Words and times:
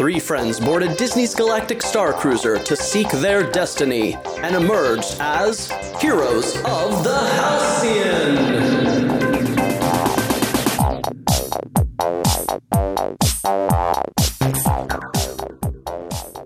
three 0.00 0.18
friends 0.18 0.58
boarded 0.58 0.96
Disney's 0.96 1.34
Galactic 1.34 1.82
Star 1.82 2.14
Cruiser 2.14 2.58
to 2.58 2.74
seek 2.74 3.10
their 3.10 3.42
destiny 3.42 4.16
and 4.38 4.56
emerged 4.56 5.18
as 5.20 5.70
heroes 6.00 6.56
of 6.64 7.04
the 7.04 7.18
Halcyon. 7.36 8.38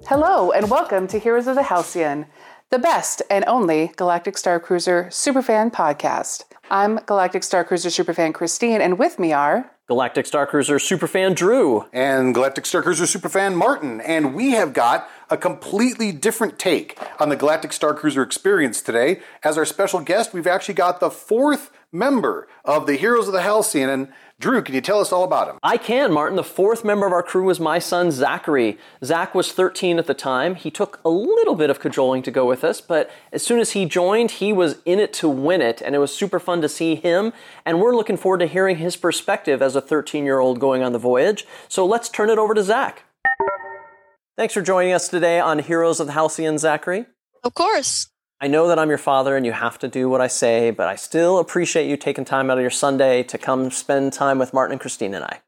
Hello, 0.09 0.51
and 0.51 0.69
welcome 0.69 1.07
to 1.07 1.21
Heroes 1.21 1.47
of 1.47 1.55
the 1.55 1.63
Halcyon, 1.63 2.27
the 2.71 2.81
best 2.81 3.23
and 3.31 3.45
only 3.47 3.93
Galactic 3.95 4.37
Star 4.37 4.59
Cruiser 4.59 5.05
superfan 5.11 5.73
podcast. 5.73 6.43
I'm 6.73 6.97
Galactic 7.07 7.45
Star 7.45 7.63
Cruiser 7.63 7.91
superfan 7.91 8.35
Christine, 8.35 8.81
and 8.81 8.99
with 8.99 9.21
me 9.21 9.33
are 9.33 9.71
Galactic 9.87 10.25
Star 10.25 10.47
Cruiser 10.47 10.77
superfan 10.77 11.35
Drew. 11.35 11.85
and 11.93 12.33
Galactic 12.33 12.65
Star 12.65 12.83
Cruiser 12.83 13.05
superfan 13.05 13.55
Martin, 13.55 14.01
and 14.01 14.35
we 14.35 14.53
have 14.53 14.73
got 14.73 15.07
a 15.29 15.37
completely 15.37 16.11
different 16.11 16.59
take 16.59 16.99
on 17.21 17.29
the 17.29 17.37
Galactic 17.37 17.71
Star 17.71 17.93
Cruiser 17.93 18.23
experience 18.23 18.81
today. 18.81 19.21
As 19.43 19.59
our 19.59 19.67
special 19.67 20.01
guest, 20.01 20.33
we've 20.33 20.47
actually 20.47 20.73
got 20.73 21.01
the 21.01 21.11
fourth 21.11 21.71
member 21.93 22.49
of 22.65 22.87
the 22.87 22.97
Heroes 22.97 23.27
of 23.27 23.35
the 23.35 23.43
Halcyon. 23.43 23.91
And 23.91 24.09
Drew, 24.41 24.63
can 24.63 24.75
you 24.75 24.81
tell 24.81 25.01
us 25.01 25.13
all 25.13 25.23
about 25.23 25.49
him? 25.49 25.59
I 25.63 25.77
can, 25.77 26.13
Martin. 26.13 26.37
The 26.37 26.43
fourth 26.43 26.85
member 26.85 27.07
of 27.07 27.13
our 27.13 27.23
crew 27.23 27.45
was 27.45 27.61
my 27.61 27.79
son, 27.79 28.11
Zachary. 28.11 28.79
Zach 29.05 29.35
was 29.35 29.53
13 29.53 29.99
at 29.99 30.07
the 30.07 30.15
time. 30.15 30.57
He 30.57 30.71
took 30.71 31.01
a 31.05 31.09
little 31.09 31.55
bit 31.55 31.71
of 31.71 31.79
cajoling 31.79 32.23
to 32.25 32.33
go 32.33 32.45
with 32.45 32.65
us, 32.65 32.81
but 32.81 33.11
as 33.33 33.45
soon 33.45 33.61
as 33.61 33.73
he 33.73 33.87
joined, 33.87 34.33
he 34.33 34.53
was 34.53 34.79
in 34.85 34.99
it 34.99 35.13
to 35.15 35.29
win 35.29 35.63
it, 35.63 35.81
and 35.81 35.95
it 35.95 35.99
was 35.99 36.15
super 36.15 36.41
fun 36.41 36.61
to 36.63 36.69
see 36.69 36.97
him. 36.97 37.33
And 37.65 37.81
we're 37.81 37.95
looking 37.95 38.17
forward 38.17 38.41
to 38.41 38.47
hearing 38.47 38.79
his 38.79 38.97
perspective 38.97 39.63
as 39.63 39.77
a 39.77 39.81
13 39.81 40.25
year 40.25 40.41
old 40.41 40.59
going 40.59 40.83
on 40.83 40.93
the 40.93 40.99
voyage. 40.99 41.47
So 41.69 41.87
let's 41.87 42.09
turn 42.09 42.29
it 42.29 42.39
over 42.39 42.55
to 42.55 42.63
Zach. 42.63 43.05
Thanks 44.37 44.53
for 44.53 44.63
joining 44.63 44.93
us 44.93 45.07
today 45.07 45.39
on 45.39 45.61
Heroes 45.61 46.01
of 46.01 46.09
the 46.09 46.13
Halcyon, 46.13 46.59
Zachary. 46.59 47.07
Of 47.45 47.55
course. 47.55 48.09
I 48.41 48.49
know 48.49 48.69
that 48.69 48.79
I'm 48.79 48.89
your 48.89 48.99
father 48.99 49.37
and 49.37 49.47
you 49.47 49.53
have 49.53 49.79
to 49.79 49.89
do 49.89 50.09
what 50.09 50.21
I 50.21 50.27
say, 50.27 50.71
but 50.71 50.89
I 50.89 50.97
still 50.97 51.39
appreciate 51.39 51.89
you 51.89 51.97
taking 51.97 52.25
time 52.25 52.51
out 52.51 52.59
of 52.59 52.63
your 52.63 52.71
Sunday 52.71 53.23
to 53.25 53.39
come 53.39 53.71
spend 53.71 54.13
time 54.13 54.39
with 54.39 54.53
Martin 54.53 54.73
and 54.73 54.81
Christine 54.81 55.15
and 55.15 55.25
I. 55.25 55.41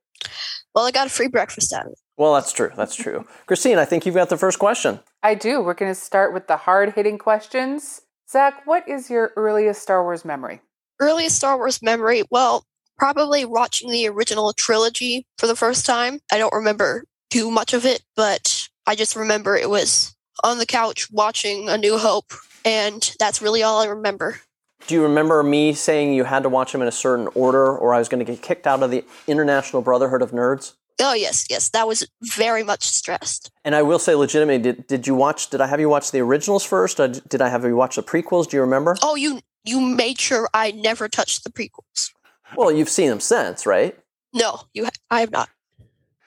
Well, 0.75 0.87
I 0.87 0.91
got 0.91 1.07
a 1.07 1.11
free 1.11 1.29
breakfast 1.29 1.73
out 1.73 1.87
of 1.87 1.93
it. 1.93 1.99
Well, 2.17 2.35
that's 2.35 2.53
true. 2.53 2.71
That's 2.77 2.95
true. 2.95 3.27
Christine, 3.47 3.79
I 3.79 3.85
think 3.85 4.07
you've 4.07 4.15
got 4.15 4.29
the 4.29 4.37
first 4.37 4.59
question. 4.59 5.01
I 5.23 5.35
do. 5.35 5.61
We're 5.61 5.75
going 5.75 5.91
to 5.91 6.01
start 6.01 6.33
with 6.33 6.47
the 6.47 6.57
hard 6.57 6.95
hitting 6.95 7.19
questions. 7.19 8.03
Zach, 8.31 8.67
what 8.67 8.89
is 8.89 9.11
your 9.11 9.33
earliest 9.37 9.83
Star 9.83 10.03
Wars 10.03 10.25
memory? 10.25 10.61
Earliest 11.01 11.37
Star 11.37 11.57
Wars 11.57 11.83
memory, 11.83 12.23
well, 12.31 12.65
probably 12.99 13.45
watching 13.45 13.91
the 13.91 14.09
original 14.09 14.53
trilogy 14.53 15.27
for 15.39 15.47
the 15.47 15.57
first 15.57 15.85
time. 15.87 16.21
I 16.33 16.39
don't 16.39 16.55
remember 16.55 17.05
too 17.31 17.51
much 17.51 17.75
of 17.75 17.85
it, 17.85 18.03
but 18.17 18.69
I 18.87 18.95
just 18.95 19.17
remember 19.17 19.57
it 19.57 19.69
was 19.69 20.15
on 20.43 20.59
the 20.59 20.67
couch 20.67 21.11
watching 21.11 21.69
A 21.69 21.77
New 21.77 21.99
Hope, 21.99 22.33
and 22.67 23.15
that's 23.19 23.41
really 23.41 23.63
all 23.63 23.81
I 23.81 23.87
remember. 23.87 24.41
Do 24.87 24.95
you 24.95 25.03
remember 25.03 25.43
me 25.43 25.73
saying 25.73 26.13
you 26.13 26.25
had 26.25 26.43
to 26.43 26.49
watch 26.49 26.73
them 26.73 26.83
in 26.83 26.89
a 26.89 26.93
certain 26.93 27.29
order 27.35 27.77
or 27.77 27.95
I 27.95 27.99
was 27.99 28.09
going 28.09 28.25
to 28.25 28.31
get 28.31 28.43
kicked 28.43 28.67
out 28.67 28.83
of 28.83 28.91
the 28.91 29.05
International 29.27 29.81
Brotherhood 29.81 30.21
of 30.21 30.33
Nerds? 30.33 30.75
Oh, 31.01 31.15
yes, 31.15 31.47
yes, 31.51 31.69
that 31.71 31.87
was 31.87 32.07
very 32.23 32.63
much 32.63 32.83
stressed. 32.83 33.51
And 33.65 33.75
I 33.75 33.83
will 33.83 33.99
say, 33.99 34.15
legitimately, 34.15 34.63
did, 34.63 34.87
did 34.87 35.07
you 35.07 35.15
watch, 35.15 35.51
did 35.51 35.61
I 35.61 35.67
have 35.67 35.81
you 35.81 35.89
watch 35.89 36.11
the 36.11 36.21
originals 36.21 36.65
first? 36.65 37.01
Or 37.01 37.09
did 37.09 37.43
I 37.43 37.49
have 37.49 37.65
you 37.65 37.77
watch 37.77 37.97
the 37.97 38.03
prequels? 38.03 38.49
Do 38.49 38.57
you 38.57 38.63
remember? 38.63 38.97
Oh, 39.03 39.15
you 39.15 39.41
you 39.65 39.81
made 39.81 40.19
sure 40.19 40.49
I 40.55 40.71
never 40.71 41.09
touched 41.09 41.43
the 41.45 41.51
prequels. 41.51 42.13
Well, 42.57 42.71
you've 42.71 42.89
seen 42.89 43.11
them 43.11 43.21
since, 43.21 43.67
right? 43.67 43.99
No, 44.33 44.61
you 44.73 44.85
ha- 44.85 44.91
I 45.11 45.21
have 45.21 45.33
not. 45.33 45.49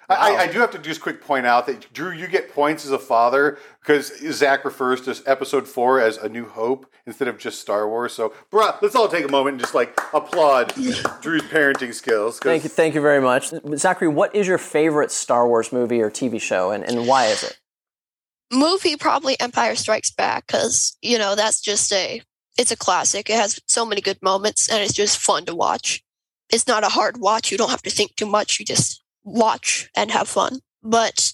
I, 0.09 0.35
I 0.38 0.47
do 0.47 0.59
have 0.59 0.71
to 0.71 0.79
just 0.79 1.02
quick 1.02 1.21
point 1.21 1.45
out 1.45 1.65
that 1.67 1.91
Drew, 1.93 2.11
you 2.11 2.27
get 2.27 2.53
points 2.53 2.85
as 2.85 2.91
a 2.91 2.97
father 2.99 3.57
because 3.81 4.11
Zach 4.33 4.65
refers 4.65 5.02
to 5.02 5.21
episode 5.29 5.67
four 5.67 5.99
as 6.02 6.17
A 6.17 6.27
New 6.29 6.45
Hope 6.45 6.85
instead 7.05 7.27
of 7.27 7.38
just 7.38 7.59
Star 7.61 7.88
Wars. 7.88 8.13
So, 8.13 8.33
bruh, 8.52 8.81
let's 8.81 8.95
all 8.95 9.08
take 9.08 9.25
a 9.25 9.31
moment 9.31 9.53
and 9.55 9.59
just 9.61 9.75
like 9.75 9.99
applaud 10.14 10.73
Drew's 11.21 11.43
parenting 11.43 11.93
skills. 11.93 12.39
'cause- 12.39 12.49
Thank 12.49 12.64
you, 12.64 12.70
thank 12.70 12.95
you 12.95 13.02
very 13.02 13.21
much. 13.21 13.52
Zachary, 13.75 14.08
what 14.08 14.36
is 14.36 14.47
your 14.47 14.58
favorite 14.58 15.11
Star 15.11 15.47
Wars 15.47 15.71
movie 15.71 16.02
or 16.02 16.09
TV 16.09 16.41
show 16.41 16.71
and, 16.71 16.83
and 16.83 17.08
why 17.08 17.26
is 17.27 17.43
it? 17.43 17.59
movie 18.52 18.95
probably 18.95 19.39
empire 19.39 19.76
strikes 19.76 20.09
back 20.09 20.47
because 20.47 20.97
you 21.03 21.20
know 21.20 21.36
that's 21.36 21.61
just 21.61 21.93
a 21.93 22.20
it's 22.58 22.71
a 22.71 22.76
classic 22.76 23.30
it 23.30 23.36
has 23.36 23.59
so 23.67 23.86
many 23.86 24.02
good 24.02 24.17
moments 24.23 24.67
and 24.67 24.81
it's 24.81 24.91
just 24.93 25.20
fun 25.20 25.45
to 25.45 25.53
watch 25.53 26.03
it's 26.52 26.65
not 26.67 26.83
a 26.83 26.89
hard 26.89 27.20
watch 27.20 27.52
you 27.52 27.59
don't 27.59 27.70
have 27.70 27.83
to 27.83 27.91
think 27.91 28.15
too 28.15 28.26
much 28.26 28.59
you 28.59 28.65
just 28.65 28.98
watch 29.23 29.89
and 29.95 30.11
have 30.11 30.27
fun. 30.27 30.59
But 30.81 31.33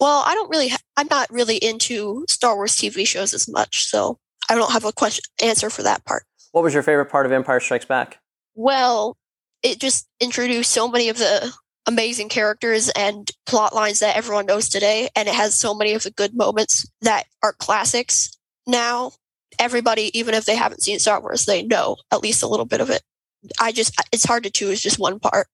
well 0.00 0.22
i 0.26 0.34
don't 0.34 0.50
really 0.50 0.68
ha- 0.68 0.78
i'm 0.96 1.06
not 1.10 1.30
really 1.30 1.56
into 1.56 2.24
star 2.28 2.56
wars 2.56 2.76
tv 2.76 3.06
shows 3.06 3.32
as 3.32 3.48
much 3.48 3.86
so 3.86 4.18
i 4.50 4.54
don't 4.54 4.72
have 4.72 4.84
a 4.84 4.92
question 4.92 5.22
answer 5.42 5.70
for 5.70 5.82
that 5.82 6.04
part. 6.04 6.24
What 6.52 6.62
was 6.62 6.74
your 6.74 6.82
favorite 6.82 7.06
part 7.06 7.26
of 7.26 7.32
Empire 7.32 7.60
Strikes 7.60 7.84
Back? 7.84 8.18
well 8.54 9.16
it 9.62 9.80
just 9.80 10.06
introduced 10.20 10.70
so 10.70 10.86
many 10.88 11.08
of 11.08 11.16
the 11.18 11.52
amazing 11.86 12.28
characters 12.28 12.90
and 12.90 13.30
plot 13.46 13.74
lines 13.74 14.00
that 14.00 14.16
everyone 14.16 14.46
knows 14.46 14.68
today 14.68 15.08
and 15.16 15.28
it 15.28 15.34
has 15.34 15.58
so 15.58 15.74
many 15.74 15.92
of 15.92 16.02
the 16.02 16.10
good 16.10 16.34
moments 16.34 16.88
that 17.02 17.24
are 17.42 17.52
classics. 17.52 18.30
Now 18.66 19.12
everybody 19.58 20.16
even 20.18 20.34
if 20.34 20.44
they 20.44 20.56
haven't 20.56 20.82
seen 20.82 20.98
star 20.98 21.20
wars 21.20 21.46
they 21.46 21.62
know 21.62 21.96
at 22.10 22.22
least 22.22 22.42
a 22.42 22.48
little 22.48 22.66
bit 22.66 22.80
of 22.80 22.90
it. 22.90 23.02
I 23.60 23.72
just 23.72 23.94
it's 24.12 24.24
hard 24.24 24.44
to 24.44 24.50
choose 24.50 24.80
just 24.80 24.98
one 24.98 25.18
part 25.18 25.46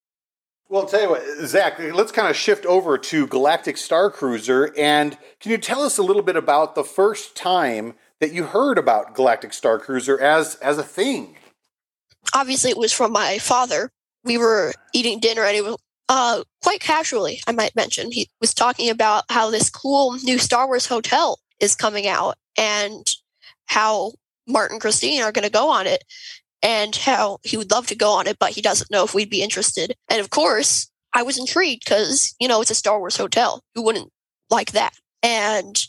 Well, 0.71 0.83
I'll 0.83 0.89
tell 0.89 1.03
you 1.03 1.11
what, 1.11 1.23
Zach, 1.47 1.79
let's 1.79 2.13
kind 2.13 2.29
of 2.29 2.37
shift 2.37 2.65
over 2.65 2.97
to 2.97 3.27
Galactic 3.27 3.77
Star 3.77 4.11
Cruiser. 4.11 4.73
And 4.79 5.19
can 5.41 5.51
you 5.51 5.59
tell 5.59 5.83
us 5.83 5.99
a 5.99 6.03
little 6.03 6.23
bit 6.23 6.37
about 6.37 6.75
the 6.75 6.85
first 6.85 7.37
time 7.37 7.95
that 8.21 8.33
you 8.33 8.45
heard 8.45 8.79
about 8.79 9.15
Galactic 9.15 9.53
Star 9.53 9.79
Cruiser 9.79 10.19
as, 10.19 10.55
as 10.57 10.79
a 10.79 10.85
thing? 10.85 11.37
obviously 12.35 12.71
it 12.71 12.79
was 12.79 12.93
from 12.93 13.13
my 13.13 13.39
father 13.39 13.91
we 14.25 14.39
were 14.39 14.73
eating 14.95 15.21
dinner 15.21 15.43
and 15.43 15.57
it 15.57 15.65
was 15.65 15.77
uh, 16.09 16.43
quite 16.63 16.81
casually 16.81 17.41
i 17.47 17.53
might 17.53 17.75
mention 17.77 18.11
he 18.11 18.29
was 18.41 18.53
talking 18.53 18.91
about 18.91 19.25
how 19.29 19.51
this 19.51 19.71
cool 19.71 20.13
new 20.25 20.39
star 20.39 20.67
wars 20.67 20.87
hotel 20.87 21.39
is 21.61 21.75
coming 21.75 22.07
out 22.07 22.37
and 22.59 23.07
how 23.67 24.13
martin 24.47 24.75
and 24.75 24.81
christine 24.81 25.23
are 25.23 25.33
going 25.33 25.45
to 25.45 25.51
go 25.51 25.69
on 25.69 25.87
it 25.87 26.05
and 26.63 26.95
how 26.97 27.39
he 27.43 27.57
would 27.57 27.71
love 27.71 27.87
to 27.87 27.95
go 27.95 28.13
on 28.13 28.27
it 28.27 28.39
but 28.39 28.51
he 28.51 28.61
doesn't 28.61 28.91
know 28.91 29.05
if 29.05 29.15
we'd 29.15 29.31
be 29.31 29.43
interested 29.43 29.95
and 30.09 30.21
of 30.21 30.31
course 30.31 30.91
i 31.15 31.23
was 31.23 31.39
intrigued 31.39 31.85
because 31.85 32.35
you 32.41 32.49
know 32.49 32.61
it's 32.61 32.71
a 32.71 32.75
star 32.75 32.99
wars 32.99 33.17
hotel 33.17 33.63
who 33.75 33.83
wouldn't 33.83 34.11
like 34.51 34.73
that 34.73 34.95
and 35.23 35.87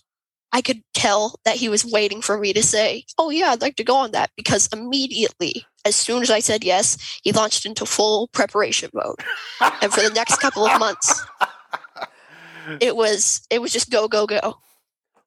I 0.54 0.62
could 0.62 0.82
tell 0.94 1.36
that 1.46 1.56
he 1.56 1.70
was 1.70 1.86
waiting 1.86 2.22
for 2.22 2.38
me 2.38 2.54
to 2.54 2.64
say, 2.64 3.06
Oh, 3.18 3.30
yeah, 3.30 3.52
I'd 3.52 3.62
like 3.62 3.78
to 3.78 3.84
go 3.84 3.96
on 3.96 4.12
that 4.12 4.32
because 4.36 4.68
immediately, 4.74 5.66
as 5.86 5.96
soon 5.96 6.22
as 6.22 6.30
I 6.30 6.40
said 6.40 6.64
yes, 6.64 7.20
he 7.24 7.32
launched 7.32 7.66
into 7.66 7.86
full 7.86 8.28
preparation 8.28 8.90
mode. 8.94 9.20
and 9.82 9.94
for 9.94 10.02
the 10.02 10.14
next 10.14 10.38
couple 10.38 10.66
of 10.66 10.78
months, 10.80 11.26
it 12.82 12.96
was 12.96 13.42
it 13.50 13.62
was 13.62 13.72
just 13.72 13.90
go 13.90 14.08
go 14.08 14.28
go. 14.28 14.58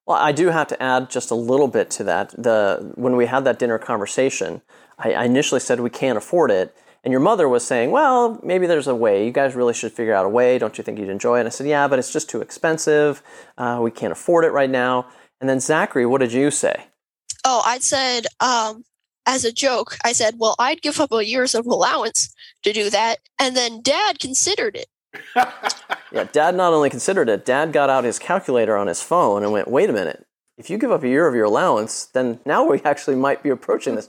Well, 0.06 0.18
I 0.18 0.32
do 0.32 0.48
have 0.48 0.68
to 0.68 0.82
add 0.82 1.08
just 1.08 1.30
a 1.30 1.34
little 1.34 1.68
bit 1.68 1.90
to 1.92 2.04
that. 2.04 2.30
The 2.30 2.92
when 2.94 3.16
we 3.16 3.24
had 3.26 3.44
that 3.44 3.58
dinner 3.58 3.78
conversation, 3.78 4.60
I, 4.98 5.12
I 5.12 5.24
initially 5.24 5.60
said 5.60 5.80
we 5.80 5.90
can't 5.90 6.18
afford 6.18 6.50
it, 6.50 6.76
and 7.02 7.12
your 7.12 7.20
mother 7.20 7.48
was 7.48 7.66
saying, 7.66 7.90
"Well, 7.90 8.40
maybe 8.42 8.66
there's 8.66 8.86
a 8.86 8.94
way. 8.94 9.24
You 9.26 9.32
guys 9.32 9.54
really 9.54 9.74
should 9.74 9.92
figure 9.92 10.14
out 10.14 10.26
a 10.26 10.28
way. 10.28 10.58
Don't 10.58 10.78
you 10.78 10.84
think 10.84 10.98
you'd 10.98 11.08
enjoy 11.08 11.36
it?" 11.36 11.40
And 11.40 11.48
I 11.48 11.50
said, 11.50 11.66
"Yeah, 11.66 11.88
but 11.88 11.98
it's 11.98 12.12
just 12.12 12.30
too 12.30 12.40
expensive. 12.40 13.22
Uh, 13.58 13.80
we 13.82 13.90
can't 13.90 14.12
afford 14.12 14.44
it 14.44 14.50
right 14.50 14.70
now." 14.70 15.06
And 15.40 15.48
then 15.48 15.60
Zachary, 15.60 16.06
what 16.06 16.20
did 16.20 16.32
you 16.32 16.50
say? 16.50 16.86
Oh, 17.44 17.62
I 17.66 17.78
said, 17.78 18.26
um, 18.40 18.84
as 19.26 19.44
a 19.44 19.52
joke, 19.52 19.96
I 20.04 20.12
said, 20.12 20.36
Well, 20.38 20.54
I'd 20.58 20.82
give 20.82 21.00
up 21.00 21.12
a 21.12 21.24
year's 21.24 21.54
of 21.54 21.66
allowance 21.66 22.34
to 22.62 22.72
do 22.72 22.90
that. 22.90 23.18
And 23.38 23.56
then 23.56 23.82
dad 23.82 24.18
considered 24.18 24.76
it. 24.76 24.86
Yeah, 26.14 26.28
Dad 26.30 26.54
not 26.54 26.72
only 26.72 26.90
considered 26.90 27.28
it, 27.28 27.44
Dad 27.44 27.72
got 27.72 27.90
out 27.90 28.04
his 28.04 28.20
calculator 28.20 28.76
on 28.76 28.86
his 28.86 29.02
phone 29.02 29.42
and 29.42 29.50
went, 29.50 29.66
"Wait 29.66 29.90
a 29.90 29.92
minute." 29.92 30.24
If 30.56 30.70
you 30.70 30.78
give 30.78 30.92
up 30.92 31.02
a 31.02 31.08
year 31.08 31.26
of 31.26 31.34
your 31.34 31.44
allowance, 31.44 32.06
then 32.06 32.38
now 32.44 32.64
we 32.64 32.80
actually 32.84 33.16
might 33.16 33.42
be 33.42 33.50
approaching 33.50 33.96
this. 33.96 34.08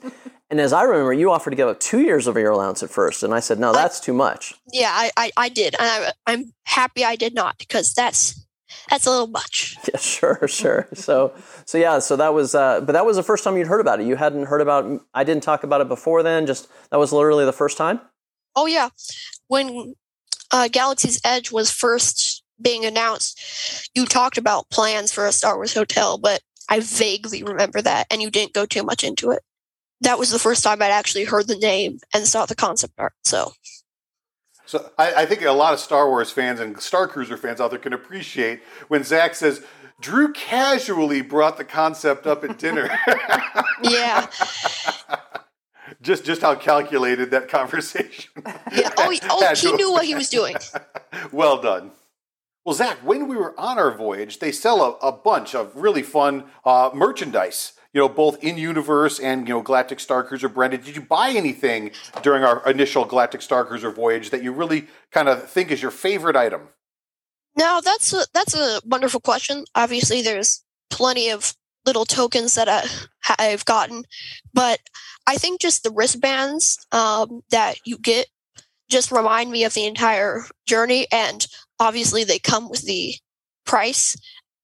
and 0.50 0.60
as 0.60 0.74
I 0.74 0.84
remember, 0.84 1.14
you 1.14 1.32
offered 1.32 1.52
to 1.52 1.56
give 1.56 1.68
up 1.68 1.80
two 1.80 2.02
years 2.02 2.28
of 2.28 2.36
your 2.38 2.52
allowance 2.52 2.84
at 2.84 2.90
first, 2.90 3.24
and 3.24 3.34
I 3.34 3.40
said, 3.40 3.60
no, 3.60 3.74
that's 3.74 4.00
too 4.00 4.14
much. 4.14 4.54
Yeah, 4.72 4.92
I, 4.92 5.12
I, 5.18 5.32
I 5.38 5.50
did. 5.50 5.76
And 5.80 5.88
I, 5.90 6.12
I'm 6.28 6.54
happy 6.66 7.04
I 7.04 7.16
did 7.16 7.34
not 7.34 7.58
because 7.58 7.94
that's 7.94 8.46
that's 8.90 9.06
a 9.06 9.12
little 9.12 9.28
much. 9.28 9.78
Yeah, 9.94 10.00
sure, 10.00 10.48
sure. 10.48 10.88
So, 10.94 11.34
so 11.66 11.78
yeah, 11.78 12.00
so 12.00 12.16
that 12.16 12.34
was, 12.34 12.56
uh, 12.56 12.82
but 12.82 12.94
that 12.94 13.06
was 13.06 13.18
the 13.18 13.24
first 13.24 13.44
time 13.44 13.56
you'd 13.56 13.68
heard 13.68 13.82
about 13.82 14.00
it. 14.00 14.08
You 14.08 14.16
hadn't 14.16 14.46
heard 14.46 14.62
about. 14.62 15.02
I 15.14 15.24
didn't 15.24 15.44
talk 15.44 15.64
about 15.64 15.82
it 15.82 15.88
before 15.88 16.24
then. 16.24 16.48
Just 16.48 16.68
that 16.90 16.98
was 16.98 17.14
literally 17.14 17.46
the 17.46 17.54
first 17.54 17.78
time. 17.78 18.02
Oh 18.56 18.66
yeah, 18.66 18.90
when 19.48 19.94
uh, 20.52 20.70
Galaxy's 20.72 21.22
Edge 21.24 21.52
was 21.52 21.70
first 21.72 22.35
being 22.62 22.86
announced, 22.86 23.90
you 23.94 24.06
talked 24.06 24.38
about 24.38 24.70
plans 24.70 25.12
for 25.12 25.26
a 25.26 25.32
Star 25.32 25.56
Wars 25.56 25.74
hotel, 25.74 26.18
but 26.18 26.42
I 26.70 26.80
vaguely 26.80 27.44
remember 27.44 27.82
that, 27.82 28.08
and 28.10 28.22
you 28.22 28.30
didn't 28.32 28.54
go 28.54 28.66
too 28.66 28.84
much 28.84 29.04
into 29.04 29.32
it. 29.32 29.44
That 30.02 30.20
was 30.20 30.32
the 30.32 30.40
first 30.40 30.64
time 30.64 30.82
I'd 30.82 30.92
actually 30.92 31.26
heard 31.26 31.48
the 31.48 31.58
name 31.58 32.00
and 32.14 32.26
saw 32.26 32.46
the 32.46 32.56
concept 32.56 32.94
art. 32.98 33.14
So 33.24 33.54
So 34.66 34.90
I, 34.98 35.14
I 35.14 35.26
think 35.26 35.42
a 35.44 35.52
lot 35.52 35.74
of 35.74 35.80
Star 35.80 36.10
Wars 36.10 36.32
fans 36.32 36.60
and 36.60 36.80
Star 36.82 37.08
Cruiser 37.08 37.38
fans 37.38 37.62
out 37.62 37.70
there 37.70 37.80
can 37.80 37.94
appreciate 37.94 38.62
when 38.88 39.04
Zach 39.04 39.36
says, 39.36 39.64
Drew 40.02 40.34
casually 40.34 41.22
brought 41.22 41.58
the 41.58 41.64
concept 41.64 42.28
up 42.28 42.44
at 42.44 42.58
dinner. 42.58 42.90
Yeah. 43.82 44.28
just 46.02 46.24
just 46.24 46.42
how 46.42 46.56
calculated 46.56 47.32
that 47.32 47.50
conversation. 47.50 48.32
Yeah. 48.72 48.90
Oh, 48.98 49.14
oh, 49.30 49.54
he 49.56 49.72
knew 49.74 49.92
what 49.92 50.06
he 50.06 50.16
was 50.16 50.30
doing. 50.30 50.56
well 51.32 51.62
done. 51.62 51.92
Well, 52.66 52.74
Zach, 52.74 52.98
when 53.04 53.28
we 53.28 53.38
were 53.38 53.58
on 53.60 53.78
our 53.78 53.96
voyage, 53.96 54.40
they 54.40 54.52
sell 54.52 54.82
a, 54.82 55.08
a 55.08 55.12
bunch 55.12 55.54
of 55.54 55.76
really 55.76 56.02
fun 56.02 56.46
uh, 56.66 56.90
merchandise. 56.96 57.74
You 57.94 58.02
know, 58.02 58.10
both 58.10 58.44
in 58.44 58.58
universe 58.58 59.20
and 59.20 59.48
you 59.48 59.54
know 59.54 59.62
Galactic 59.62 60.02
Star 60.02 60.24
Cruiser 60.24 60.50
branded. 60.50 60.84
Did 60.84 60.96
you 60.96 61.02
buy 61.02 61.30
anything 61.30 61.92
during 62.24 62.44
our 62.44 62.68
initial 62.70 63.06
Galactic 63.06 63.42
Star 63.42 63.64
Cruiser 63.64 63.90
voyage 63.90 64.32
that 64.32 64.44
you 64.44 64.52
really 64.52 64.88
kind 65.12 65.30
of 65.30 65.48
think 65.48 65.72
is 65.72 65.82
your 65.82 65.92
favorite 65.92 66.36
item? 66.36 66.70
Now 67.56 67.80
that's 67.80 68.12
a, 68.12 68.26
that's 68.34 68.54
a 68.54 68.82
wonderful 68.84 69.22
question. 69.22 69.64
Obviously, 69.76 70.22
there's 70.22 70.62
plenty 70.90 71.30
of 71.30 71.54
little 71.86 72.04
tokens 72.04 72.56
that 72.56 72.68
I, 72.68 72.84
I've 73.40 73.64
gotten, 73.64 74.04
but 74.54 74.80
I 75.28 75.36
think 75.36 75.62
just 75.62 75.84
the 75.84 75.92
wristbands 75.92 76.86
um, 76.92 77.44
that 77.52 77.78
you 77.86 77.98
get 77.98 78.28
just 78.90 79.12
remind 79.12 79.52
me 79.52 79.64
of 79.64 79.74
the 79.74 79.86
entire 79.86 80.44
journey, 80.66 81.08
and 81.12 81.48
obviously 81.80 82.24
they 82.24 82.40
come 82.40 82.70
with 82.70 82.82
the 82.84 83.16
price. 83.66 84.16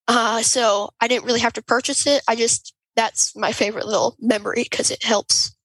Uh, 0.08 0.42
so 0.42 0.92
I 1.00 1.08
didn't 1.08 1.26
really 1.26 1.40
have 1.40 1.54
to 1.54 1.64
purchase 1.64 2.06
it. 2.08 2.22
I 2.28 2.36
just 2.36 2.74
that's 2.96 3.36
my 3.36 3.52
favorite 3.52 3.86
little 3.86 4.16
memory 4.20 4.66
because 4.70 4.92
it 4.92 5.04
helps. 5.04 5.56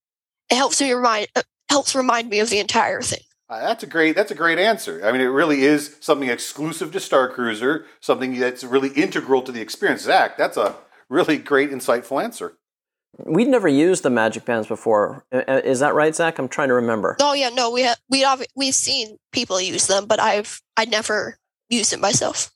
It 0.51 0.57
helps 0.57 0.81
me 0.81 0.93
remind 0.93 1.29
uh, 1.35 1.43
helps 1.69 1.95
remind 1.95 2.29
me 2.29 2.41
of 2.41 2.51
the 2.51 2.59
entire 2.59 3.03
thing. 3.03 3.21
Uh, 3.49 3.61
that's 3.61 3.83
a 3.83 3.87
great. 3.87 4.17
That's 4.17 4.31
a 4.31 4.37
great 4.37 4.59
answer. 4.59 5.05
I 5.05 5.13
mean, 5.13 5.21
it 5.21 5.27
really 5.27 5.63
is 5.63 5.97
something 6.01 6.29
exclusive 6.29 6.93
to 6.93 7.01
Star 7.01 7.29
Cruiser, 7.29 7.87
something 8.01 8.39
that's 8.39 8.65
really 8.65 8.91
integral 8.91 9.43
to 9.43 9.53
the 9.53 9.61
experience. 9.61 10.03
Zach, 10.03 10.37
that's 10.37 10.57
a 10.57 10.75
really 11.09 11.39
great, 11.39 11.71
insightful 11.71 12.23
answer. 12.23 12.59
We'd 13.25 13.49
never 13.49 13.69
used 13.69 14.03
the 14.03 14.11
magic 14.11 14.45
bands 14.45 14.69
before. 14.69 15.25
Uh, 15.33 15.43
uh, 15.49 15.61
Is 15.65 15.81
that 15.81 15.95
right, 15.95 16.15
Zach? 16.15 16.39
I'm 16.39 16.49
trying 16.49 16.69
to 16.69 16.75
remember. 16.75 17.17
Oh 17.21 17.33
yeah, 17.33 17.49
no, 17.49 17.71
we 17.71 17.83
have 17.83 17.99
we 18.11 18.25
obvi- 18.25 18.47
we've 18.55 18.75
seen 18.75 19.19
people 19.33 19.61
use 19.61 19.87
them, 19.87 20.07
but 20.07 20.21
I've 20.21 20.61
I 20.77 20.85
never 20.85 21.39
used 21.69 21.93
it 21.93 22.01
myself. 22.01 22.51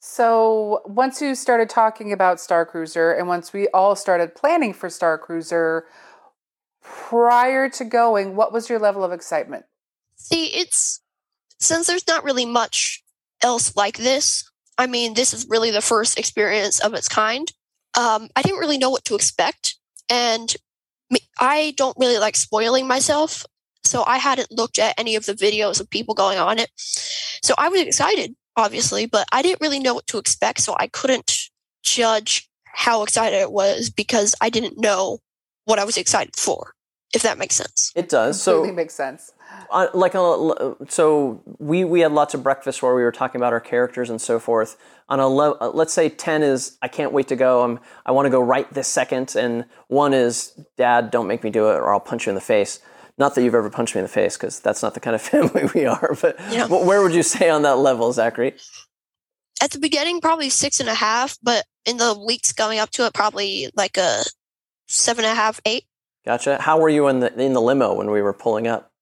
So 0.00 0.82
once 0.84 1.22
you 1.22 1.36
started 1.36 1.70
talking 1.70 2.12
about 2.12 2.40
Star 2.40 2.66
Cruiser, 2.66 3.12
and 3.12 3.28
once 3.28 3.52
we 3.52 3.68
all 3.68 3.94
started 3.94 4.34
planning 4.34 4.72
for 4.72 4.90
Star 4.90 5.16
Cruiser, 5.16 5.84
prior 6.82 7.68
to 7.68 7.84
going, 7.84 8.34
what 8.34 8.52
was 8.52 8.68
your 8.68 8.80
level 8.80 9.04
of 9.04 9.12
excitement? 9.12 9.64
See, 10.16 10.46
it's 10.46 11.00
since 11.60 11.86
there's 11.86 12.08
not 12.08 12.24
really 12.24 12.46
much 12.46 13.04
else 13.42 13.76
like 13.76 13.98
this. 13.98 14.50
I 14.78 14.88
mean, 14.88 15.14
this 15.14 15.32
is 15.32 15.46
really 15.48 15.70
the 15.70 15.80
first 15.80 16.18
experience 16.18 16.80
of 16.80 16.94
its 16.94 17.08
kind. 17.08 17.52
Um, 17.96 18.28
I 18.34 18.42
didn't 18.42 18.58
really 18.58 18.78
know 18.78 18.90
what 18.90 19.04
to 19.04 19.14
expect, 19.14 19.76
and 20.08 20.54
I 21.38 21.74
don't 21.76 21.96
really 21.98 22.18
like 22.18 22.36
spoiling 22.36 22.86
myself, 22.86 23.44
so 23.84 24.04
I 24.04 24.18
hadn't 24.18 24.50
looked 24.50 24.78
at 24.78 24.98
any 24.98 25.16
of 25.16 25.26
the 25.26 25.34
videos 25.34 25.80
of 25.80 25.90
people 25.90 26.14
going 26.14 26.38
on 26.38 26.58
it. 26.58 26.70
So 26.76 27.54
I 27.58 27.68
was 27.68 27.80
excited, 27.80 28.34
obviously, 28.56 29.06
but 29.06 29.26
I 29.32 29.42
didn't 29.42 29.60
really 29.60 29.78
know 29.78 29.94
what 29.94 30.06
to 30.08 30.18
expect, 30.18 30.60
so 30.60 30.74
I 30.78 30.86
couldn't 30.88 31.50
judge 31.82 32.48
how 32.64 33.02
excited 33.02 33.36
it 33.36 33.52
was 33.52 33.90
because 33.90 34.34
I 34.40 34.50
didn't 34.50 34.78
know 34.78 35.18
what 35.64 35.78
I 35.78 35.84
was 35.84 35.96
excited 35.96 36.36
for. 36.36 36.72
If 37.14 37.22
that 37.22 37.36
makes 37.38 37.54
sense. 37.56 37.92
It 37.94 38.08
does. 38.08 38.42
Completely 38.42 38.68
So, 38.70 38.74
makes 38.74 38.94
sense. 38.94 39.32
uh, 39.70 39.88
like, 39.92 40.14
uh, 40.14 40.74
so 40.88 41.42
we 41.58 41.84
we 41.84 42.00
had 42.00 42.12
lots 42.12 42.32
of 42.34 42.42
breakfast 42.42 42.82
where 42.82 42.94
we 42.94 43.02
were 43.02 43.12
talking 43.12 43.38
about 43.38 43.52
our 43.52 43.60
characters 43.60 44.08
and 44.08 44.20
so 44.20 44.38
forth. 44.38 44.76
On 45.10 45.20
a 45.20 45.28
le- 45.28 45.58
uh, 45.60 45.70
let's 45.74 45.92
say 45.92 46.08
ten 46.08 46.42
is 46.42 46.78
I 46.80 46.88
can't 46.88 47.12
wait 47.12 47.28
to 47.28 47.36
go. 47.36 47.62
I'm 47.62 47.80
I 48.06 48.12
want 48.12 48.26
to 48.26 48.30
go 48.30 48.40
right 48.40 48.72
this 48.72 48.88
second, 48.88 49.36
and 49.36 49.66
one 49.88 50.14
is 50.14 50.52
Dad, 50.78 51.10
don't 51.10 51.26
make 51.26 51.44
me 51.44 51.50
do 51.50 51.68
it, 51.68 51.74
or 51.74 51.92
I'll 51.92 52.00
punch 52.00 52.24
you 52.26 52.30
in 52.30 52.34
the 52.34 52.40
face. 52.40 52.80
Not 53.18 53.34
that 53.34 53.42
you've 53.42 53.54
ever 53.54 53.68
punched 53.68 53.94
me 53.94 53.98
in 53.98 54.04
the 54.04 54.08
face, 54.08 54.38
because 54.38 54.58
that's 54.60 54.82
not 54.82 54.94
the 54.94 55.00
kind 55.00 55.14
of 55.14 55.20
family 55.32 55.64
we 55.74 55.84
are. 55.84 56.16
But 56.20 56.36
Yeah. 56.50 56.66
where 56.66 57.02
would 57.02 57.14
you 57.14 57.22
say 57.22 57.50
on 57.50 57.60
that 57.62 57.76
level, 57.76 58.10
Zachary? 58.12 58.54
at 59.62 59.70
the 59.70 59.78
beginning 59.78 60.20
probably 60.20 60.48
six 60.50 60.80
and 60.80 60.88
a 60.88 60.94
half 60.94 61.38
but 61.40 61.64
in 61.84 61.96
the 61.98 62.18
weeks 62.26 62.52
going 62.52 62.80
up 62.80 62.90
to 62.90 63.06
it 63.06 63.14
probably 63.14 63.70
like 63.76 63.96
a 63.96 64.22
seven 64.88 65.24
and 65.24 65.30
a 65.32 65.36
half 65.36 65.60
eight 65.64 65.84
Gotcha. 66.24 66.60
How 66.60 66.78
were 66.78 66.88
you 66.88 67.08
in 67.08 67.20
the 67.20 67.40
in 67.40 67.52
the 67.52 67.60
limo 67.60 67.94
when 67.94 68.10
we 68.10 68.22
were 68.22 68.32
pulling 68.32 68.68
up? 68.68 68.92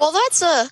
well 0.00 0.12
that's 0.12 0.42
a 0.42 0.68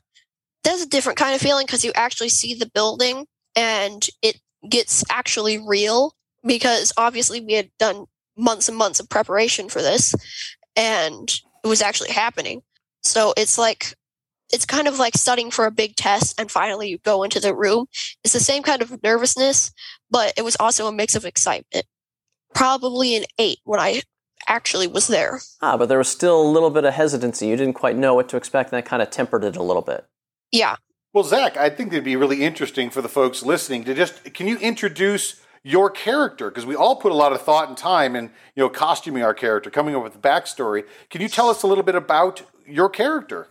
that's 0.65 0.83
a 0.83 0.89
different 0.89 1.19
kind 1.19 1.35
of 1.35 1.41
feeling 1.41 1.67
because 1.67 1.85
you 1.85 1.93
actually 1.95 2.29
see 2.29 2.55
the 2.55 2.71
building 2.75 3.27
and 3.55 4.07
it 4.23 4.41
gets 4.69 5.05
actually 5.11 5.59
real 5.59 6.15
because 6.45 6.93
obviously 6.97 7.41
we 7.41 7.53
had 7.53 7.71
done 7.79 8.07
months 8.37 8.69
and 8.69 8.77
months 8.77 8.99
of 8.99 9.09
preparation 9.09 9.69
for 9.69 9.83
this 9.83 10.15
and 10.75 11.41
it 11.63 11.69
was 11.69 11.83
actually 11.83 12.11
happening 12.11 12.63
so 13.03 13.33
it's 13.37 13.59
like 13.59 13.95
it's 14.53 14.65
kind 14.65 14.89
of 14.89 14.99
like 14.99 15.15
studying 15.15 15.51
for 15.51 15.67
a 15.67 15.71
big 15.71 15.95
test 15.95 16.41
and 16.41 16.51
finally 16.51 16.89
you 16.89 16.99
go 16.99 17.23
into 17.23 17.39
the 17.39 17.55
room 17.55 17.87
it's 18.25 18.33
the 18.33 18.41
same 18.41 18.63
kind 18.63 18.83
of 18.83 19.03
nervousness 19.03 19.71
but 20.11 20.33
it 20.37 20.43
was 20.43 20.57
also 20.59 20.87
a 20.87 20.93
mix 20.93 21.15
of 21.15 21.25
excitement 21.25 21.85
probably 22.55 23.17
an 23.17 23.25
eight 23.39 23.59
when 23.65 23.81
i 23.81 24.01
actually 24.47 24.87
was 24.87 25.09
there 25.09 25.41
Ah, 25.61 25.77
but 25.77 25.89
there 25.89 25.99
was 25.99 26.09
still 26.09 26.41
a 26.41 26.51
little 26.51 26.71
bit 26.71 26.85
of 26.85 26.95
hesitancy. 26.95 27.49
You 27.49 27.57
didn't 27.57 27.75
quite 27.75 27.97
know 27.97 28.15
what 28.15 28.29
to 28.31 28.37
expect, 28.37 28.73
and 28.73 28.79
that 28.79 28.89
kind 28.89 29.03
of 29.03 29.11
tempered 29.11 29.45
it 29.45 29.57
a 29.57 29.63
little 29.63 29.83
bit. 29.83 30.07
yeah 30.53 30.77
Well, 31.13 31.25
Zach, 31.25 31.57
I 31.57 31.71
think 31.71 31.93
it'd 31.93 32.05
be 32.05 32.17
really 32.17 32.45
interesting 32.45 32.91
for 32.91 33.03
the 33.03 33.09
folks 33.09 33.43
listening 33.43 33.85
to 33.85 33.95
just 33.95 34.35
can 34.35 34.47
you 34.47 34.59
introduce 34.59 35.41
your 35.63 35.91
character 35.91 36.51
because 36.51 36.65
we 36.65 36.75
all 36.75 36.97
put 36.97 37.13
a 37.13 37.15
lot 37.15 37.33
of 37.33 37.43
thought 37.43 37.69
and 37.69 37.77
time 37.77 38.17
in 38.17 38.25
you 38.55 38.63
know 38.63 38.69
costuming 38.69 39.23
our 39.23 39.35
character, 39.35 39.71
coming 39.71 39.95
up 39.95 40.03
with 40.03 40.15
the 40.15 40.19
backstory. 40.19 40.85
Can 41.11 41.21
you 41.21 41.29
tell 41.29 41.49
us 41.49 41.63
a 41.63 41.67
little 41.67 41.85
bit 41.85 41.95
about 41.95 42.43
your 42.67 42.89
character? 42.89 43.49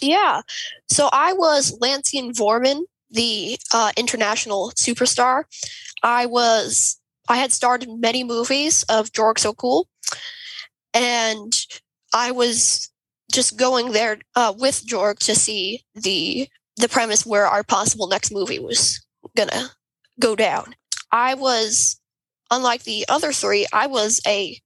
Yeah. 0.00 0.42
So 0.90 1.08
I 1.12 1.32
was 1.32 1.78
Lancian 1.78 2.32
Vorman, 2.32 2.82
the 3.10 3.58
uh, 3.72 3.92
international 3.96 4.72
superstar. 4.76 5.44
I 6.02 6.26
was 6.26 6.98
I 7.28 7.36
had 7.36 7.52
starred 7.52 7.84
in 7.84 8.00
many 8.00 8.24
movies 8.24 8.82
of 8.88 9.12
Jorg 9.12 9.38
So 9.38 9.52
Cool, 9.52 9.86
and 10.94 11.54
I 12.12 12.30
was 12.30 12.90
just 13.30 13.56
going 13.56 13.92
there 13.92 14.18
uh, 14.36 14.52
with 14.56 14.86
Jorg 14.86 15.18
to 15.20 15.34
see 15.34 15.82
the 15.94 16.48
the 16.76 16.88
premise 16.88 17.26
where 17.26 17.46
our 17.46 17.62
possible 17.62 18.08
next 18.08 18.32
movie 18.32 18.58
was 18.58 19.04
gonna 19.36 19.70
go 20.20 20.34
down. 20.34 20.74
I 21.10 21.34
was 21.34 22.00
unlike 22.50 22.84
the 22.84 23.04
other 23.08 23.32
three. 23.32 23.66
I 23.72 23.86
was 23.86 24.20
a 24.26 24.58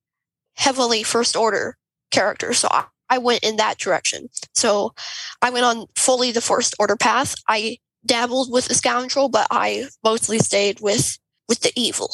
heavily 0.54 1.02
first 1.02 1.36
order 1.36 1.76
character, 2.10 2.52
so 2.52 2.68
I, 2.70 2.84
I 3.10 3.18
went 3.18 3.44
in 3.44 3.56
that 3.56 3.78
direction. 3.78 4.28
So 4.54 4.94
I 5.42 5.50
went 5.50 5.64
on 5.64 5.86
fully 5.96 6.32
the 6.32 6.40
first 6.40 6.74
order 6.78 6.96
path. 6.96 7.34
I 7.48 7.78
dabbled 8.04 8.52
with 8.52 8.66
the 8.66 8.74
scoundrel, 8.74 9.28
but 9.28 9.46
I 9.50 9.86
mostly 10.04 10.38
stayed 10.38 10.80
with 10.80 11.18
with 11.48 11.60
the 11.60 11.72
evil. 11.76 12.10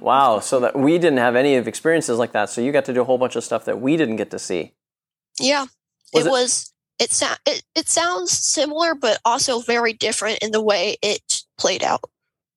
Wow. 0.00 0.40
So 0.40 0.60
that 0.60 0.76
we 0.76 0.98
didn't 0.98 1.18
have 1.18 1.36
any 1.36 1.56
of 1.56 1.66
experiences 1.68 2.18
like 2.18 2.32
that. 2.32 2.50
So 2.50 2.60
you 2.60 2.72
got 2.72 2.84
to 2.86 2.94
do 2.94 3.00
a 3.00 3.04
whole 3.04 3.18
bunch 3.18 3.36
of 3.36 3.44
stuff 3.44 3.64
that 3.64 3.80
we 3.80 3.96
didn't 3.96 4.16
get 4.16 4.30
to 4.32 4.38
see. 4.38 4.72
Yeah, 5.40 5.66
Was 6.12 6.26
it, 6.26 6.28
it- 6.28 6.30
was. 6.30 6.70
It, 7.00 7.20
it 7.44 7.62
it 7.74 7.88
sounds 7.88 8.30
similar, 8.30 8.94
but 8.94 9.18
also 9.24 9.58
very 9.58 9.92
different 9.92 10.38
in 10.38 10.52
the 10.52 10.62
way 10.62 10.96
it 11.02 11.42
played 11.58 11.82
out. 11.82 12.00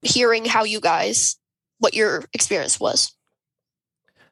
Hearing 0.04 0.46
how 0.46 0.64
you 0.64 0.80
guys, 0.80 1.38
what 1.80 1.96
your 1.96 2.24
experience 2.34 2.80
was. 2.80 3.14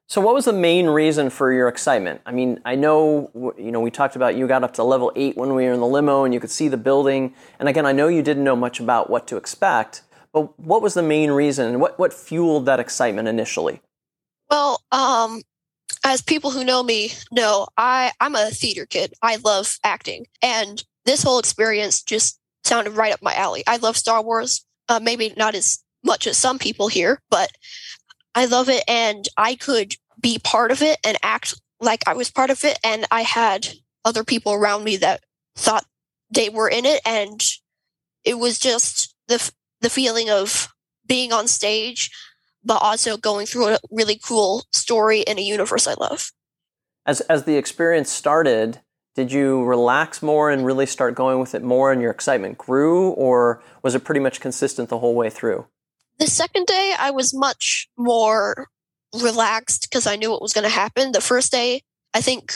So 0.08 0.22
what 0.22 0.36
was 0.36 0.46
the 0.46 0.54
main 0.54 0.86
reason 0.86 1.32
for 1.32 1.52
your 1.52 1.68
excitement? 1.68 2.22
I 2.28 2.32
mean, 2.32 2.60
I 2.64 2.76
know 2.76 3.32
you 3.58 3.72
know 3.72 3.80
we 3.80 3.90
talked 3.90 4.16
about 4.16 4.36
you 4.36 4.48
got 4.48 4.64
up 4.64 4.76
to 4.76 4.84
level 4.84 5.12
eight 5.16 5.36
when 5.36 5.56
we 5.56 5.66
were 5.66 5.74
in 5.74 5.80
the 5.80 5.88
limo 5.88 6.24
and 6.24 6.32
you 6.36 6.40
could 6.40 6.52
see 6.52 6.68
the 6.68 6.78
building. 6.78 7.34
And 7.60 7.68
again, 7.68 7.88
I 7.88 7.92
know 7.92 8.08
you 8.08 8.22
didn't 8.22 8.44
know 8.44 8.56
much 8.56 8.80
about 8.80 9.10
what 9.10 9.26
to 9.30 9.38
expect, 9.38 10.04
but 10.36 10.60
what 10.60 10.82
was 10.82 10.96
the 10.96 11.02
main 11.02 11.32
reason 11.32 11.66
and 11.70 11.82
what 11.82 11.98
what 11.98 12.14
fueled 12.14 12.66
that 12.66 12.82
excitement 12.82 13.30
initially? 13.30 13.82
Well, 14.50 14.82
um, 14.92 15.42
as 16.04 16.22
people 16.22 16.52
who 16.52 16.66
know 16.66 16.84
me 16.84 17.14
know, 17.32 17.68
I 17.78 18.12
I'm 18.20 18.36
a 18.36 18.52
theater 18.52 18.86
kid. 18.86 19.14
I 19.22 19.38
love 19.38 19.80
acting, 19.84 20.26
and 20.42 20.84
this 21.06 21.24
whole 21.24 21.40
experience 21.40 22.04
just 22.04 22.38
sounded 22.66 22.92
right 22.92 23.14
up 23.14 23.22
my 23.24 23.34
alley. 23.34 23.64
I 23.66 23.78
love 23.78 23.96
Star 23.96 24.22
Wars. 24.22 24.66
Uh, 24.90 25.00
maybe 25.02 25.34
not 25.38 25.56
as 25.56 25.80
much 26.04 26.28
as 26.28 26.38
some 26.38 26.60
people 26.60 26.90
here, 26.90 27.22
but 27.32 27.50
I 28.36 28.46
love 28.46 28.68
it, 28.68 28.84
and 28.90 29.26
I 29.38 29.56
could 29.56 29.96
be 30.20 30.38
part 30.44 30.70
of 30.70 30.82
it 30.82 31.00
and 31.06 31.18
act 31.24 31.60
like 31.80 32.04
I 32.08 32.14
was 32.14 32.30
part 32.30 32.50
of 32.50 32.66
it, 32.66 32.78
and 32.84 33.06
I 33.10 33.22
had 33.22 33.70
other 34.04 34.26
people 34.26 34.52
around 34.52 34.84
me 34.84 34.98
that 34.98 35.24
thought 35.56 35.86
they 36.30 36.50
were 36.50 36.68
in 36.68 36.86
it, 36.86 37.00
and 37.06 37.42
it 38.26 38.38
was 38.38 38.60
just 38.60 39.16
the 39.30 39.50
the 39.82 39.90
feeling 39.90 40.30
of 40.30 40.70
being 41.06 41.32
on 41.32 41.48
stage 41.48 42.10
but 42.64 42.82
also 42.82 43.16
going 43.16 43.46
through 43.46 43.68
a 43.68 43.80
really 43.92 44.20
cool 44.26 44.66
story 44.72 45.22
in 45.22 45.38
a 45.38 45.42
universe 45.42 45.88
I 45.88 45.94
love. 45.94 46.32
As 47.06 47.22
as 47.22 47.44
the 47.44 47.58
experience 47.58 48.10
started, 48.10 48.82
Did 49.16 49.32
you 49.32 49.64
relax 49.64 50.22
more 50.22 50.50
and 50.52 50.66
really 50.66 50.86
start 50.86 51.16
going 51.16 51.40
with 51.40 51.56
it 51.56 51.64
more 51.64 51.92
and 51.92 52.02
your 52.02 52.12
excitement 52.12 52.58
grew, 52.58 53.12
or 53.12 53.64
was 53.82 53.96
it 53.96 54.04
pretty 54.04 54.20
much 54.20 54.42
consistent 54.42 54.90
the 54.90 55.00
whole 55.00 55.16
way 55.16 55.30
through? 55.30 55.68
The 56.20 56.28
second 56.28 56.68
day, 56.68 56.94
I 56.98 57.12
was 57.12 57.34
much 57.34 57.88
more 57.98 58.68
relaxed 59.14 59.84
because 59.84 60.06
I 60.06 60.18
knew 60.18 60.32
what 60.32 60.42
was 60.42 60.54
going 60.54 60.66
to 60.66 60.70
happen. 60.70 61.14
The 61.14 61.22
first 61.22 61.52
day, 61.52 61.82
I 62.14 62.20
think 62.20 62.56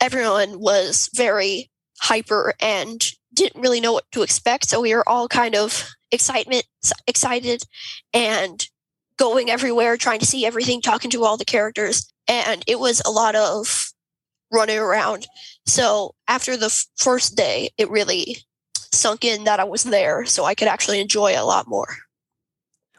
everyone 0.00 0.58
was 0.58 1.10
very 1.14 1.70
hyper 2.00 2.54
and 2.60 3.04
didn't 3.32 3.60
really 3.60 3.80
know 3.80 3.92
what 3.92 4.10
to 4.12 4.22
expect. 4.22 4.68
So 4.68 4.80
we 4.80 4.94
were 4.94 5.08
all 5.08 5.28
kind 5.28 5.54
of 5.54 5.88
excitement 6.10 6.64
excited 7.06 7.62
and 8.12 8.66
going 9.16 9.50
everywhere, 9.50 9.96
trying 9.96 10.18
to 10.20 10.26
see 10.26 10.46
everything, 10.46 10.80
talking 10.80 11.10
to 11.10 11.24
all 11.24 11.36
the 11.36 11.44
characters. 11.44 12.10
And 12.26 12.64
it 12.66 12.80
was 12.80 13.02
a 13.04 13.10
lot 13.10 13.34
of 13.34 13.90
running 14.52 14.78
around. 14.78 15.26
So 15.66 16.14
after 16.26 16.56
the 16.56 16.66
f- 16.66 16.86
first 16.96 17.36
day, 17.36 17.70
it 17.78 17.90
really 17.90 18.38
sunk 18.92 19.24
in 19.24 19.44
that 19.44 19.60
I 19.60 19.64
was 19.64 19.84
there 19.84 20.24
so 20.24 20.44
I 20.44 20.54
could 20.54 20.68
actually 20.68 21.00
enjoy 21.00 21.34
a 21.38 21.44
lot 21.44 21.68
more. 21.68 21.88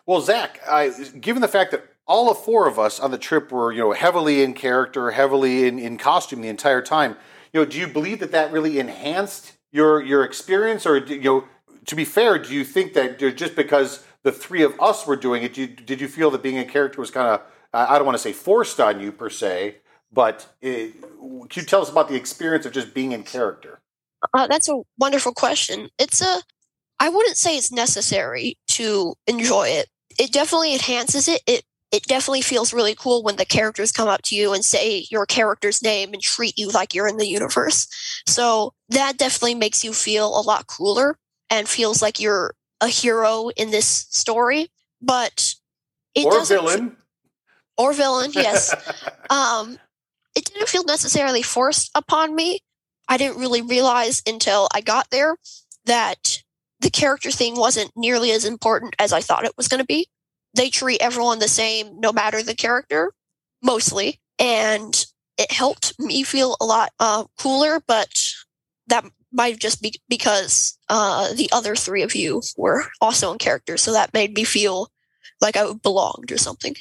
Well, 0.05 0.21
Zach, 0.21 0.59
I, 0.67 0.89
given 1.19 1.41
the 1.41 1.47
fact 1.47 1.71
that 1.71 1.85
all 2.07 2.29
of 2.29 2.43
four 2.43 2.67
of 2.67 2.79
us 2.79 2.99
on 2.99 3.11
the 3.11 3.17
trip 3.17 3.51
were, 3.51 3.71
you 3.71 3.79
know, 3.79 3.91
heavily 3.91 4.43
in 4.43 4.53
character, 4.53 5.11
heavily 5.11 5.67
in, 5.67 5.79
in 5.79 5.97
costume 5.97 6.41
the 6.41 6.49
entire 6.49 6.81
time, 6.81 7.15
you 7.53 7.59
know, 7.59 7.65
do 7.65 7.77
you 7.77 7.87
believe 7.87 8.19
that 8.19 8.31
that 8.31 8.51
really 8.51 8.79
enhanced 8.79 9.53
your 9.71 10.01
your 10.01 10.23
experience, 10.23 10.85
or 10.85 10.97
you 10.97 11.21
know, 11.21 11.45
to 11.85 11.95
be 11.95 12.05
fair, 12.05 12.37
do 12.37 12.53
you 12.53 12.63
think 12.63 12.93
that 12.93 13.19
just 13.35 13.55
because 13.55 14.03
the 14.23 14.31
three 14.31 14.63
of 14.63 14.79
us 14.79 15.07
were 15.07 15.15
doing 15.15 15.43
it, 15.43 15.53
did 15.53 15.69
you, 15.69 15.75
did 15.75 16.01
you 16.01 16.07
feel 16.07 16.29
that 16.31 16.43
being 16.43 16.59
a 16.59 16.65
character 16.65 16.99
was 16.99 17.11
kind 17.11 17.27
of 17.27 17.41
I 17.73 17.97
don't 17.97 18.05
want 18.05 18.17
to 18.17 18.21
say 18.23 18.33
forced 18.33 18.79
on 18.79 18.99
you 18.99 19.11
per 19.11 19.29
se, 19.29 19.77
but 20.11 20.53
it, 20.61 21.01
can 21.01 21.61
you 21.61 21.63
tell 21.63 21.81
us 21.81 21.89
about 21.89 22.09
the 22.09 22.15
experience 22.15 22.65
of 22.65 22.73
just 22.73 22.93
being 22.93 23.13
in 23.13 23.23
character? 23.23 23.79
Uh, 24.33 24.47
that's 24.47 24.69
a 24.69 24.81
wonderful 24.97 25.33
question. 25.33 25.89
It's 25.97 26.21
a 26.21 26.41
I 26.99 27.09
wouldn't 27.09 27.37
say 27.37 27.57
it's 27.57 27.71
necessary 27.71 28.57
to 28.69 29.15
enjoy 29.25 29.69
it. 29.69 29.87
It 30.19 30.31
definitely 30.31 30.73
enhances 30.73 31.27
it. 31.27 31.41
It 31.47 31.63
it 31.91 32.03
definitely 32.03 32.41
feels 32.41 32.73
really 32.73 32.95
cool 32.95 33.21
when 33.21 33.35
the 33.35 33.45
characters 33.45 33.91
come 33.91 34.07
up 34.07 34.21
to 34.23 34.35
you 34.35 34.53
and 34.53 34.63
say 34.63 35.05
your 35.11 35.25
character's 35.25 35.83
name 35.83 36.13
and 36.13 36.21
treat 36.21 36.57
you 36.57 36.69
like 36.69 36.93
you're 36.93 37.07
in 37.07 37.17
the 37.17 37.27
universe. 37.27 37.87
So 38.27 38.73
that 38.89 39.17
definitely 39.17 39.55
makes 39.55 39.83
you 39.83 39.91
feel 39.91 40.27
a 40.27 40.41
lot 40.41 40.67
cooler 40.67 41.17
and 41.49 41.67
feels 41.67 42.01
like 42.01 42.19
you're 42.19 42.55
a 42.79 42.87
hero 42.87 43.49
in 43.57 43.71
this 43.71 44.07
story. 44.09 44.69
But 45.01 45.53
it 46.15 46.25
or 46.25 46.45
villain. 46.45 46.95
Or 47.77 47.91
villain, 47.93 48.31
yes. 48.33 48.73
um, 49.29 49.77
it 50.35 50.45
didn't 50.45 50.69
feel 50.69 50.85
necessarily 50.85 51.41
forced 51.41 51.91
upon 51.93 52.35
me. 52.35 52.59
I 53.09 53.17
didn't 53.17 53.39
really 53.39 53.61
realize 53.61 54.21
until 54.25 54.69
I 54.73 54.79
got 54.79 55.09
there 55.09 55.35
that 55.85 56.41
the 56.79 56.89
character 56.89 57.31
thing 57.31 57.57
wasn't 57.57 57.91
nearly 57.97 58.31
as 58.31 58.45
important 58.45 58.95
as 58.97 59.11
I 59.11 59.19
thought 59.19 59.43
it 59.43 59.57
was 59.57 59.67
going 59.67 59.81
to 59.81 59.85
be 59.85 60.07
they 60.53 60.69
treat 60.69 61.01
everyone 61.01 61.39
the 61.39 61.47
same 61.47 61.99
no 61.99 62.11
matter 62.11 62.43
the 62.43 62.55
character, 62.55 63.13
mostly. 63.63 64.19
And 64.39 65.05
it 65.37 65.51
helped 65.51 65.93
me 65.99 66.23
feel 66.23 66.57
a 66.59 66.65
lot 66.65 66.91
uh, 66.99 67.25
cooler, 67.37 67.81
but 67.87 68.09
that 68.87 69.05
might 69.31 69.59
just 69.59 69.81
be 69.81 69.93
because 70.09 70.77
uh, 70.89 71.33
the 71.33 71.49
other 71.51 71.75
three 71.75 72.01
of 72.01 72.15
you 72.15 72.41
were 72.57 72.83
also 72.99 73.31
in 73.31 73.37
character. 73.37 73.77
So 73.77 73.93
that 73.93 74.13
made 74.13 74.35
me 74.35 74.43
feel 74.43 74.89
like 75.39 75.55
I 75.55 75.71
belonged 75.73 76.31
or 76.31 76.37
something. 76.37 76.75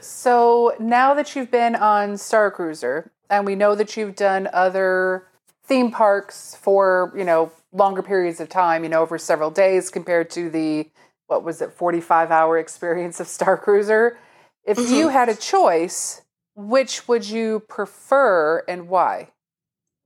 So 0.00 0.74
now 0.78 1.14
that 1.14 1.34
you've 1.34 1.50
been 1.50 1.74
on 1.74 2.18
Star 2.18 2.50
Cruiser, 2.50 3.10
and 3.30 3.46
we 3.46 3.54
know 3.54 3.74
that 3.74 3.96
you've 3.96 4.14
done 4.14 4.48
other 4.52 5.26
theme 5.64 5.90
parks 5.90 6.56
for, 6.60 7.12
you 7.16 7.24
know, 7.24 7.50
longer 7.72 8.02
periods 8.02 8.38
of 8.38 8.48
time, 8.48 8.84
you 8.84 8.90
know, 8.90 9.00
over 9.00 9.16
several 9.16 9.50
days 9.50 9.90
compared 9.90 10.28
to 10.30 10.50
the 10.50 10.88
what 11.26 11.44
was 11.44 11.60
it 11.62 11.72
45 11.72 12.30
hour 12.30 12.58
experience 12.58 13.20
of 13.20 13.26
star 13.26 13.56
cruiser? 13.56 14.18
If 14.64 14.78
mm-hmm. 14.78 14.94
you 14.94 15.08
had 15.08 15.28
a 15.28 15.34
choice 15.34 16.22
which 16.56 17.08
would 17.08 17.28
you 17.28 17.60
prefer 17.68 18.62
and 18.68 18.88
why? 18.88 19.30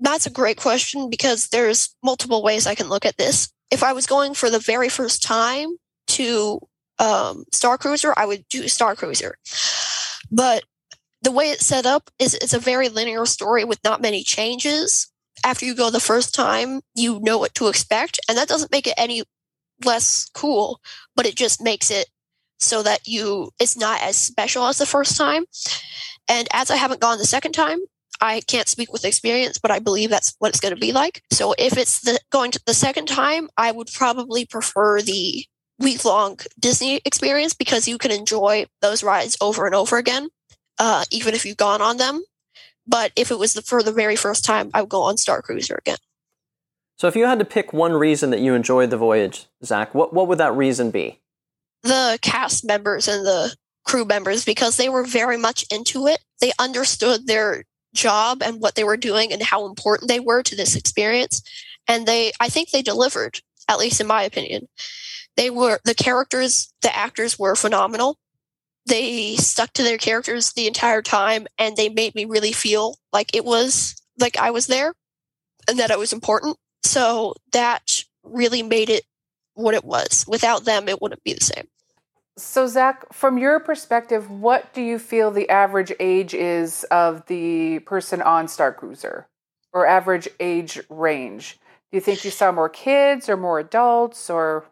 That's 0.00 0.26
a 0.26 0.30
great 0.30 0.56
question 0.56 1.10
because 1.10 1.48
there's 1.48 1.94
multiple 2.02 2.42
ways 2.42 2.66
i 2.66 2.74
can 2.74 2.88
look 2.88 3.04
at 3.04 3.16
this. 3.16 3.52
If 3.70 3.82
i 3.82 3.92
was 3.92 4.06
going 4.06 4.34
for 4.34 4.50
the 4.50 4.58
very 4.58 4.88
first 4.88 5.22
time 5.22 5.76
to 6.08 6.60
um, 6.98 7.44
star 7.52 7.78
cruiser 7.78 8.14
i 8.16 8.26
would 8.26 8.44
do 8.48 8.68
star 8.68 8.94
cruiser. 8.94 9.36
But 10.30 10.64
the 11.22 11.32
way 11.32 11.50
it's 11.50 11.66
set 11.66 11.84
up 11.84 12.10
is 12.18 12.34
it's 12.34 12.54
a 12.54 12.58
very 12.58 12.88
linear 12.88 13.26
story 13.26 13.64
with 13.64 13.82
not 13.84 14.00
many 14.00 14.22
changes. 14.22 15.10
After 15.44 15.66
you 15.66 15.74
go 15.74 15.90
the 15.90 16.00
first 16.00 16.34
time 16.34 16.80
you 16.94 17.20
know 17.20 17.38
what 17.38 17.54
to 17.56 17.68
expect 17.68 18.18
and 18.28 18.38
that 18.38 18.48
doesn't 18.48 18.72
make 18.72 18.86
it 18.86 18.94
any 18.96 19.22
less 19.84 20.28
cool, 20.34 20.80
but 21.14 21.26
it 21.26 21.36
just 21.36 21.62
makes 21.62 21.90
it 21.90 22.08
so 22.58 22.82
that 22.82 23.06
you 23.06 23.50
it's 23.60 23.76
not 23.76 24.02
as 24.02 24.16
special 24.16 24.64
as 24.64 24.78
the 24.78 24.86
first 24.86 25.16
time. 25.16 25.44
And 26.28 26.48
as 26.52 26.70
I 26.70 26.76
haven't 26.76 27.00
gone 27.00 27.18
the 27.18 27.24
second 27.24 27.52
time, 27.52 27.78
I 28.20 28.40
can't 28.40 28.68
speak 28.68 28.92
with 28.92 29.04
experience, 29.04 29.58
but 29.58 29.70
I 29.70 29.78
believe 29.78 30.10
that's 30.10 30.34
what 30.38 30.48
it's 30.48 30.60
going 30.60 30.74
to 30.74 30.80
be 30.80 30.92
like. 30.92 31.22
So 31.32 31.54
if 31.58 31.76
it's 31.76 32.00
the 32.00 32.18
going 32.30 32.50
to 32.52 32.60
the 32.66 32.74
second 32.74 33.06
time, 33.06 33.48
I 33.56 33.70
would 33.70 33.88
probably 33.92 34.44
prefer 34.44 35.00
the 35.00 35.44
week 35.78 36.04
long 36.04 36.38
Disney 36.58 37.00
experience 37.04 37.54
because 37.54 37.86
you 37.86 37.98
can 37.98 38.10
enjoy 38.10 38.66
those 38.82 39.04
rides 39.04 39.36
over 39.40 39.66
and 39.66 39.74
over 39.74 39.96
again, 39.96 40.28
uh, 40.78 41.04
even 41.10 41.34
if 41.34 41.46
you've 41.46 41.56
gone 41.56 41.80
on 41.80 41.96
them. 41.96 42.22
But 42.86 43.12
if 43.16 43.30
it 43.30 43.38
was 43.38 43.52
the, 43.52 43.62
for 43.62 43.82
the 43.82 43.92
very 43.92 44.16
first 44.16 44.44
time, 44.44 44.70
I 44.74 44.80
would 44.80 44.90
go 44.90 45.02
on 45.02 45.18
Star 45.18 45.42
Cruiser 45.42 45.76
again. 45.76 45.98
So, 46.98 47.06
if 47.06 47.14
you 47.14 47.26
had 47.26 47.38
to 47.38 47.44
pick 47.44 47.72
one 47.72 47.92
reason 47.92 48.30
that 48.30 48.40
you 48.40 48.54
enjoyed 48.54 48.90
the 48.90 48.96
voyage, 48.96 49.46
Zach, 49.64 49.94
what, 49.94 50.12
what 50.12 50.26
would 50.26 50.38
that 50.38 50.54
reason 50.54 50.90
be? 50.90 51.20
The 51.84 52.18
cast 52.22 52.64
members 52.64 53.06
and 53.06 53.24
the 53.24 53.54
crew 53.84 54.04
members, 54.04 54.44
because 54.44 54.76
they 54.76 54.88
were 54.88 55.04
very 55.04 55.36
much 55.36 55.64
into 55.70 56.08
it. 56.08 56.18
They 56.40 56.52
understood 56.58 57.26
their 57.26 57.64
job 57.94 58.42
and 58.42 58.60
what 58.60 58.74
they 58.74 58.84
were 58.84 58.96
doing 58.96 59.32
and 59.32 59.42
how 59.42 59.66
important 59.66 60.08
they 60.08 60.20
were 60.20 60.42
to 60.42 60.56
this 60.56 60.74
experience. 60.74 61.40
And 61.86 62.04
they, 62.04 62.32
I 62.40 62.48
think 62.48 62.70
they 62.70 62.82
delivered, 62.82 63.40
at 63.68 63.78
least 63.78 64.00
in 64.00 64.06
my 64.06 64.24
opinion. 64.24 64.68
They 65.36 65.50
were, 65.50 65.78
the 65.84 65.94
characters, 65.94 66.72
the 66.82 66.94
actors 66.94 67.38
were 67.38 67.54
phenomenal. 67.54 68.18
They 68.86 69.36
stuck 69.36 69.72
to 69.74 69.84
their 69.84 69.98
characters 69.98 70.52
the 70.52 70.66
entire 70.66 71.02
time 71.02 71.46
and 71.58 71.76
they 71.76 71.88
made 71.88 72.14
me 72.14 72.24
really 72.24 72.52
feel 72.52 72.98
like 73.12 73.34
it 73.34 73.44
was, 73.44 73.94
like 74.18 74.36
I 74.36 74.50
was 74.50 74.66
there 74.66 74.94
and 75.68 75.78
that 75.78 75.90
it 75.90 75.98
was 75.98 76.12
important. 76.12 76.56
So 76.82 77.34
that 77.52 78.04
really 78.22 78.62
made 78.62 78.90
it 78.90 79.04
what 79.54 79.74
it 79.74 79.84
was. 79.84 80.24
Without 80.28 80.64
them, 80.64 80.88
it 80.88 81.02
wouldn't 81.02 81.24
be 81.24 81.34
the 81.34 81.44
same. 81.44 81.68
So, 82.36 82.68
Zach, 82.68 83.12
from 83.12 83.36
your 83.36 83.58
perspective, 83.58 84.30
what 84.30 84.72
do 84.72 84.80
you 84.80 85.00
feel 85.00 85.32
the 85.32 85.50
average 85.50 85.92
age 85.98 86.34
is 86.34 86.84
of 86.84 87.26
the 87.26 87.80
person 87.80 88.22
on 88.22 88.46
Star 88.46 88.72
Cruiser 88.72 89.26
or 89.72 89.86
average 89.86 90.28
age 90.38 90.80
range? 90.88 91.58
Do 91.90 91.96
you 91.96 92.00
think 92.00 92.24
you 92.24 92.30
saw 92.30 92.52
more 92.52 92.68
kids 92.68 93.28
or 93.28 93.36
more 93.36 93.58
adults 93.58 94.30
or? 94.30 94.66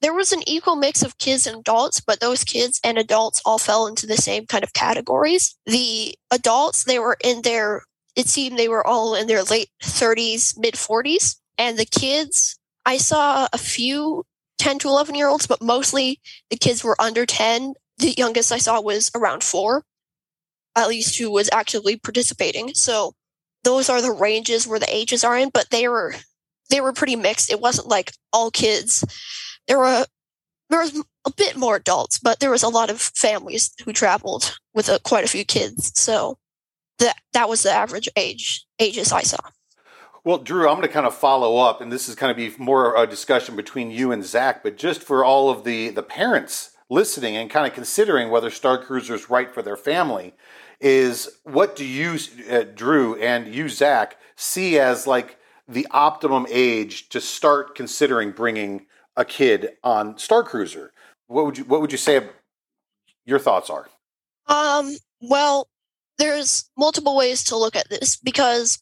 There 0.00 0.14
was 0.14 0.32
an 0.32 0.48
equal 0.48 0.76
mix 0.76 1.02
of 1.02 1.18
kids 1.18 1.46
and 1.46 1.58
adults, 1.58 2.00
but 2.00 2.20
those 2.20 2.44
kids 2.44 2.80
and 2.84 2.98
adults 2.98 3.42
all 3.44 3.58
fell 3.58 3.88
into 3.88 4.06
the 4.06 4.16
same 4.16 4.46
kind 4.46 4.62
of 4.62 4.72
categories. 4.72 5.56
The 5.66 6.14
adults, 6.30 6.84
they 6.84 7.00
were 7.00 7.16
in 7.22 7.42
their 7.42 7.82
it 8.16 8.28
seemed 8.28 8.58
they 8.58 8.68
were 8.68 8.86
all 8.86 9.14
in 9.14 9.26
their 9.26 9.42
late 9.42 9.70
30s, 9.82 10.58
mid 10.58 10.74
40s. 10.74 11.36
And 11.58 11.78
the 11.78 11.84
kids, 11.84 12.58
I 12.84 12.96
saw 12.96 13.48
a 13.52 13.58
few 13.58 14.24
10 14.58 14.78
to 14.80 14.88
11 14.88 15.14
year 15.14 15.28
olds, 15.28 15.46
but 15.46 15.62
mostly 15.62 16.20
the 16.50 16.56
kids 16.56 16.84
were 16.84 17.00
under 17.00 17.26
10. 17.26 17.74
The 17.98 18.14
youngest 18.16 18.52
I 18.52 18.58
saw 18.58 18.80
was 18.80 19.10
around 19.14 19.42
four, 19.44 19.84
at 20.76 20.88
least 20.88 21.18
who 21.18 21.30
was 21.30 21.50
actively 21.52 21.96
participating. 21.96 22.74
So 22.74 23.14
those 23.64 23.88
are 23.88 24.02
the 24.02 24.12
ranges 24.12 24.66
where 24.66 24.78
the 24.78 24.94
ages 24.94 25.24
are 25.24 25.36
in, 25.36 25.50
but 25.50 25.70
they 25.70 25.88
were 25.88 26.14
they 26.70 26.80
were 26.80 26.92
pretty 26.92 27.16
mixed. 27.16 27.50
It 27.50 27.60
wasn't 27.60 27.88
like 27.88 28.12
all 28.32 28.50
kids. 28.50 29.04
There 29.68 29.78
were 29.78 30.06
there 30.70 30.80
was 30.80 31.02
a 31.26 31.32
bit 31.32 31.56
more 31.56 31.76
adults, 31.76 32.18
but 32.18 32.40
there 32.40 32.50
was 32.50 32.62
a 32.62 32.68
lot 32.68 32.90
of 32.90 33.00
families 33.00 33.72
who 33.84 33.92
traveled 33.92 34.58
with 34.74 34.88
a, 34.88 34.98
quite 35.00 35.24
a 35.24 35.28
few 35.28 35.44
kids. 35.44 35.92
So 35.94 36.38
that 37.02 37.16
that 37.32 37.48
was 37.48 37.62
the 37.62 37.70
average 37.70 38.08
age 38.16 38.66
ages 38.78 39.12
I 39.12 39.22
saw. 39.22 39.38
Well, 40.24 40.38
Drew, 40.38 40.68
I'm 40.68 40.76
going 40.76 40.86
to 40.86 40.92
kind 40.92 41.06
of 41.06 41.16
follow 41.16 41.58
up, 41.58 41.80
and 41.80 41.90
this 41.90 42.08
is 42.08 42.14
kind 42.14 42.30
of 42.30 42.36
be 42.36 42.54
more 42.62 42.96
a 42.96 43.06
discussion 43.08 43.56
between 43.56 43.90
you 43.90 44.12
and 44.12 44.24
Zach, 44.24 44.62
but 44.62 44.76
just 44.76 45.02
for 45.02 45.24
all 45.24 45.50
of 45.50 45.64
the 45.64 45.90
the 45.90 46.02
parents 46.02 46.70
listening 46.88 47.36
and 47.36 47.50
kind 47.50 47.66
of 47.66 47.72
considering 47.74 48.30
whether 48.30 48.50
Star 48.50 48.78
Cruiser 48.78 49.14
is 49.14 49.30
right 49.30 49.52
for 49.52 49.62
their 49.62 49.76
family, 49.76 50.34
is 50.80 51.38
what 51.44 51.74
do 51.74 51.84
you, 51.84 52.18
uh, 52.50 52.64
Drew, 52.74 53.16
and 53.20 53.52
you, 53.52 53.68
Zach, 53.68 54.16
see 54.36 54.78
as 54.78 55.06
like 55.06 55.38
the 55.66 55.86
optimum 55.90 56.46
age 56.50 57.08
to 57.08 57.20
start 57.20 57.74
considering 57.74 58.30
bringing 58.32 58.86
a 59.16 59.24
kid 59.24 59.70
on 59.82 60.18
Star 60.18 60.42
Cruiser? 60.42 60.92
What 61.26 61.46
would 61.46 61.58
you 61.58 61.64
What 61.64 61.80
would 61.80 61.92
you 61.92 61.98
say? 61.98 62.28
Your 63.24 63.38
thoughts 63.38 63.70
are. 63.70 63.88
Um. 64.46 64.96
Well, 65.20 65.68
there's 66.18 66.70
multiple 66.76 67.16
ways 67.16 67.44
to 67.44 67.56
look 67.56 67.76
at 67.76 67.88
this 67.88 68.16
because 68.16 68.80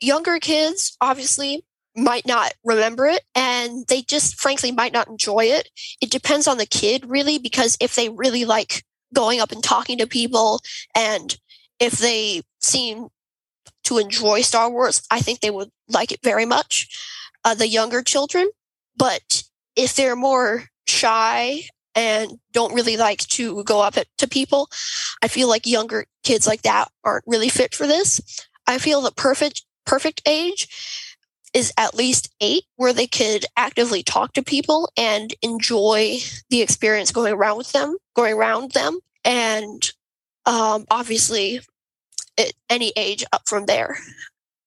younger 0.00 0.38
kids 0.38 0.96
obviously 1.00 1.64
might 1.96 2.26
not 2.26 2.52
remember 2.62 3.06
it 3.06 3.22
and 3.34 3.86
they 3.88 4.02
just 4.02 4.38
frankly 4.38 4.70
might 4.70 4.92
not 4.92 5.08
enjoy 5.08 5.44
it. 5.44 5.70
It 6.02 6.10
depends 6.10 6.46
on 6.46 6.58
the 6.58 6.66
kid 6.66 7.08
really 7.08 7.38
because 7.38 7.76
if 7.80 7.94
they 7.94 8.10
really 8.10 8.44
like 8.44 8.84
going 9.14 9.40
up 9.40 9.52
and 9.52 9.64
talking 9.64 9.96
to 9.98 10.06
people 10.06 10.60
and 10.94 11.36
if 11.80 11.98
they 11.98 12.42
seem 12.60 13.08
to 13.84 13.98
enjoy 13.98 14.42
Star 14.42 14.70
Wars, 14.70 15.02
I 15.10 15.20
think 15.20 15.40
they 15.40 15.50
would 15.50 15.70
like 15.88 16.12
it 16.12 16.20
very 16.22 16.44
much. 16.44 16.88
Uh, 17.44 17.54
the 17.54 17.68
younger 17.68 18.02
children, 18.02 18.48
but 18.96 19.44
if 19.76 19.94
they're 19.94 20.16
more 20.16 20.64
shy 20.88 21.62
and 21.96 22.38
don't 22.52 22.74
really 22.74 22.96
like 22.96 23.20
to 23.20 23.64
go 23.64 23.80
up 23.80 23.96
to 24.18 24.28
people, 24.28 24.68
I 25.22 25.28
feel 25.28 25.48
like 25.48 25.66
younger 25.66 26.06
kids 26.22 26.46
like 26.46 26.62
that 26.62 26.88
aren't 27.02 27.24
really 27.26 27.48
fit 27.48 27.74
for 27.74 27.86
this. 27.86 28.20
I 28.66 28.78
feel 28.78 29.00
the 29.00 29.10
perfect 29.10 29.62
perfect 29.86 30.20
age 30.26 30.68
is 31.54 31.72
at 31.78 31.94
least 31.94 32.34
eight, 32.40 32.64
where 32.76 32.92
they 32.92 33.06
could 33.06 33.46
actively 33.56 34.02
talk 34.02 34.34
to 34.34 34.42
people 34.42 34.90
and 34.96 35.32
enjoy 35.40 36.18
the 36.50 36.60
experience 36.60 37.10
going 37.10 37.32
around 37.32 37.56
with 37.56 37.72
them, 37.72 37.96
going 38.14 38.34
around 38.34 38.72
them, 38.72 38.98
and 39.24 39.90
um, 40.44 40.84
obviously, 40.90 41.60
at 42.36 42.52
any 42.68 42.92
age 42.94 43.24
up 43.32 43.42
from 43.46 43.64
there. 43.64 43.96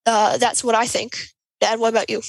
Uh, 0.06 0.38
that's 0.38 0.64
what 0.64 0.74
I 0.74 0.88
think. 0.88 1.28
Dad, 1.62 1.80
what 1.80 1.90
about 1.90 2.10
you? 2.10 2.22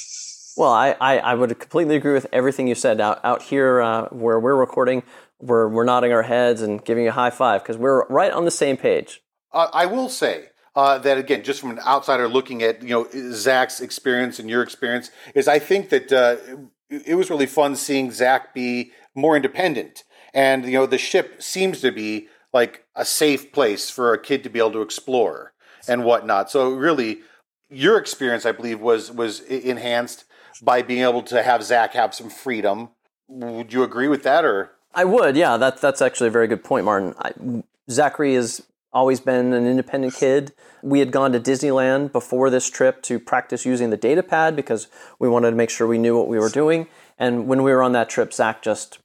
Well, 0.61 0.75
I, 0.75 0.95
I, 1.01 1.19
I, 1.21 1.35
would 1.37 1.59
completely 1.59 1.97
agree 1.97 2.13
with 2.13 2.27
everything 2.35 2.69
you 2.69 2.75
said. 2.75 3.01
Out, 3.01 3.19
out 3.25 3.41
here 3.41 3.81
uh, 3.81 4.09
where 4.11 4.39
we're 4.39 4.55
recording, 4.55 5.03
we're, 5.41 5.67
we're 5.67 5.85
nodding 5.85 6.13
our 6.13 6.21
heads 6.23 6.61
and 6.61 6.85
giving 6.85 7.05
you 7.05 7.09
a 7.09 7.15
high 7.15 7.31
five 7.31 7.63
because 7.63 7.79
we're 7.79 8.07
right 8.09 8.31
on 8.31 8.45
the 8.45 8.51
same 8.51 8.77
page. 8.77 9.23
Uh, 9.55 9.69
I 9.73 9.87
will 9.87 10.11
say, 10.11 10.49
uh, 10.77 10.99
that 10.99 11.17
again, 11.17 11.45
just 11.45 11.63
from 11.63 11.71
an 11.71 11.79
outsider 11.87 12.29
looking 12.29 12.63
at 12.63 12.83
you 12.83 12.91
know 12.91 13.09
Zach's 13.33 13.81
experience 13.81 14.39
and 14.39 14.51
your 14.51 14.63
experience, 14.63 15.11
is 15.35 15.49
I 15.49 15.59
think 15.59 15.89
that 15.89 16.13
uh, 16.13 16.37
it 16.91 17.15
was 17.15 17.31
really 17.31 17.47
fun 17.47 17.75
seeing 17.75 18.11
Zach 18.11 18.53
be 18.53 18.93
more 19.15 19.37
independent, 19.37 20.05
and 20.35 20.67
you 20.67 20.73
know 20.73 20.85
the 20.85 20.99
ship 20.99 21.43
seems 21.43 21.81
to 21.81 21.91
be 21.91 22.29
like 22.53 22.85
a 22.95 23.07
safe 23.07 23.51
place 23.51 23.89
for 23.89 24.13
a 24.13 24.21
kid 24.21 24.45
to 24.45 24.51
be 24.51 24.59
able 24.59 24.73
to 24.73 24.83
explore 24.83 25.55
and 25.89 26.05
whatnot. 26.05 26.51
So 26.51 26.69
really, 26.69 27.21
your 27.71 27.97
experience, 27.97 28.45
I 28.45 28.53
believe, 28.53 28.79
was 28.79 29.11
was 29.11 29.41
enhanced 29.41 30.27
by 30.63 30.83
being 30.83 31.03
able 31.03 31.23
to 31.23 31.43
have 31.43 31.63
Zach 31.63 31.95
have 31.95 32.15
some 32.15 32.31
freedom. 32.31 32.91
Would 33.29 33.73
you 33.73 33.83
agree 33.83 34.09
with 34.09 34.23
that, 34.25 34.45
or? 34.45 34.73
I 34.95 35.05
would, 35.05 35.37
yeah. 35.37 35.57
That 35.57 35.81
that's 35.81 36.03
actually 36.03 36.29
a 36.29 36.33
very 36.33 36.49
good 36.49 36.65
point, 36.65 36.85
Martin. 36.85 37.15
I, 37.19 37.33
Zachary 37.91 38.35
has 38.35 38.63
always 38.93 39.21
been 39.21 39.53
an 39.53 39.67
independent 39.67 40.15
kid. 40.15 40.53
We 40.83 40.99
had 40.99 41.13
gone 41.13 41.33
to 41.33 41.41
Disneyland 41.41 42.13
before 42.13 42.51
this 42.51 42.69
trip 42.69 43.03
to 43.03 43.19
practice 43.21 43.65
using 43.65 43.91
the 43.91 43.97
data 43.97 44.23
pad 44.23 44.57
because 44.57 44.89
we 45.19 45.29
wanted 45.29 45.51
to 45.51 45.57
make 45.57 45.71
sure 45.71 45.87
we 45.87 45.99
knew 45.99 46.17
what 46.17 46.29
we 46.29 46.39
were 46.39 46.49
doing. 46.49 46.89
And 47.19 47.47
when 47.47 47.63
we 47.63 47.71
were 47.71 47.83
on 47.83 47.93
that 47.93 48.09
trip, 48.09 48.33
Zach 48.33 48.63
just 48.63 48.99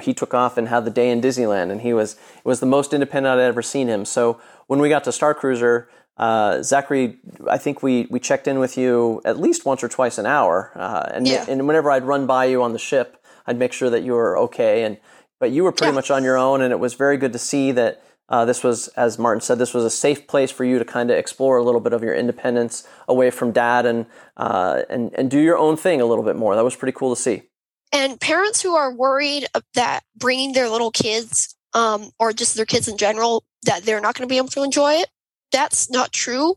he 0.00 0.14
took 0.14 0.32
off 0.32 0.56
and 0.56 0.68
had 0.68 0.86
the 0.86 0.90
day 0.90 1.10
in 1.10 1.20
Disneyland, 1.20 1.70
and 1.70 1.82
he 1.82 1.92
was 1.92 2.14
it 2.14 2.44
was 2.44 2.60
the 2.60 2.66
most 2.66 2.94
independent 2.94 3.38
I'd 3.38 3.42
ever 3.42 3.62
seen 3.62 3.88
him. 3.88 4.04
So 4.04 4.40
when 4.66 4.80
we 4.80 4.88
got 4.88 5.04
to 5.04 5.12
Star 5.12 5.34
Cruiser, 5.34 5.88
uh, 6.22 6.62
Zachary, 6.62 7.18
I 7.50 7.58
think 7.58 7.82
we 7.82 8.06
we 8.08 8.20
checked 8.20 8.46
in 8.46 8.60
with 8.60 8.78
you 8.78 9.20
at 9.24 9.40
least 9.40 9.66
once 9.66 9.82
or 9.82 9.88
twice 9.88 10.18
an 10.18 10.26
hour, 10.26 10.70
uh, 10.76 11.10
and 11.12 11.26
yeah. 11.26 11.44
and 11.48 11.66
whenever 11.66 11.90
I'd 11.90 12.04
run 12.04 12.26
by 12.26 12.44
you 12.44 12.62
on 12.62 12.72
the 12.72 12.78
ship, 12.78 13.20
I'd 13.44 13.58
make 13.58 13.72
sure 13.72 13.90
that 13.90 14.04
you 14.04 14.12
were 14.12 14.38
okay. 14.38 14.84
And 14.84 14.98
but 15.40 15.50
you 15.50 15.64
were 15.64 15.72
pretty 15.72 15.90
yeah. 15.90 15.96
much 15.96 16.12
on 16.12 16.22
your 16.22 16.38
own, 16.38 16.62
and 16.62 16.70
it 16.70 16.78
was 16.78 16.94
very 16.94 17.16
good 17.16 17.32
to 17.32 17.40
see 17.40 17.72
that 17.72 18.04
uh, 18.28 18.44
this 18.44 18.62
was, 18.62 18.86
as 18.88 19.18
Martin 19.18 19.40
said, 19.40 19.58
this 19.58 19.74
was 19.74 19.84
a 19.84 19.90
safe 19.90 20.28
place 20.28 20.52
for 20.52 20.64
you 20.64 20.78
to 20.78 20.84
kind 20.84 21.10
of 21.10 21.18
explore 21.18 21.56
a 21.56 21.64
little 21.64 21.80
bit 21.80 21.92
of 21.92 22.04
your 22.04 22.14
independence 22.14 22.86
away 23.08 23.30
from 23.32 23.50
dad 23.50 23.84
and 23.84 24.06
uh, 24.36 24.82
and 24.88 25.10
and 25.14 25.28
do 25.28 25.40
your 25.40 25.58
own 25.58 25.76
thing 25.76 26.00
a 26.00 26.06
little 26.06 26.24
bit 26.24 26.36
more. 26.36 26.54
That 26.54 26.62
was 26.62 26.76
pretty 26.76 26.96
cool 26.96 27.12
to 27.16 27.20
see. 27.20 27.42
And 27.92 28.20
parents 28.20 28.62
who 28.62 28.76
are 28.76 28.94
worried 28.94 29.46
that 29.74 30.02
bringing 30.16 30.52
their 30.52 30.68
little 30.68 30.92
kids 30.92 31.56
um, 31.74 32.12
or 32.20 32.32
just 32.32 32.54
their 32.54 32.64
kids 32.64 32.86
in 32.86 32.96
general 32.96 33.42
that 33.64 33.82
they're 33.82 34.00
not 34.00 34.14
going 34.14 34.28
to 34.28 34.32
be 34.32 34.36
able 34.36 34.48
to 34.50 34.62
enjoy 34.62 34.92
it, 34.92 35.08
that's 35.52 35.90
not 35.90 36.12
true. 36.12 36.56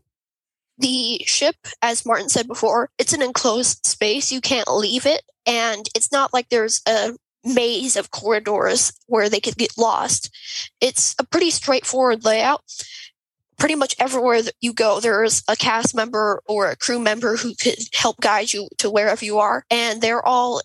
The 0.78 1.22
ship, 1.24 1.56
as 1.80 2.04
Martin 2.04 2.28
said 2.28 2.46
before, 2.48 2.90
it's 2.98 3.12
an 3.12 3.22
enclosed 3.22 3.86
space. 3.86 4.30
You 4.30 4.40
can't 4.40 4.68
leave 4.68 5.06
it. 5.06 5.22
And 5.46 5.88
it's 5.94 6.12
not 6.12 6.34
like 6.34 6.48
there's 6.48 6.82
a 6.86 7.16
maze 7.44 7.96
of 7.96 8.10
corridors 8.10 8.92
where 9.06 9.28
they 9.28 9.40
could 9.40 9.56
get 9.56 9.78
lost. 9.78 10.30
It's 10.80 11.14
a 11.18 11.24
pretty 11.24 11.50
straightforward 11.50 12.24
layout. 12.24 12.62
Pretty 13.58 13.74
much 13.74 13.94
everywhere 13.98 14.42
that 14.42 14.54
you 14.60 14.74
go, 14.74 15.00
there's 15.00 15.42
a 15.48 15.56
cast 15.56 15.94
member 15.94 16.42
or 16.46 16.68
a 16.68 16.76
crew 16.76 16.98
member 16.98 17.36
who 17.36 17.54
could 17.54 17.78
help 17.94 18.20
guide 18.20 18.52
you 18.52 18.68
to 18.78 18.90
wherever 18.90 19.24
you 19.24 19.38
are. 19.38 19.64
And 19.70 20.02
they're 20.02 20.24
all 20.24 20.60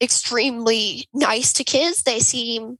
extremely 0.00 1.08
nice 1.12 1.52
to 1.54 1.64
kids. 1.64 2.02
They 2.02 2.20
seem 2.20 2.78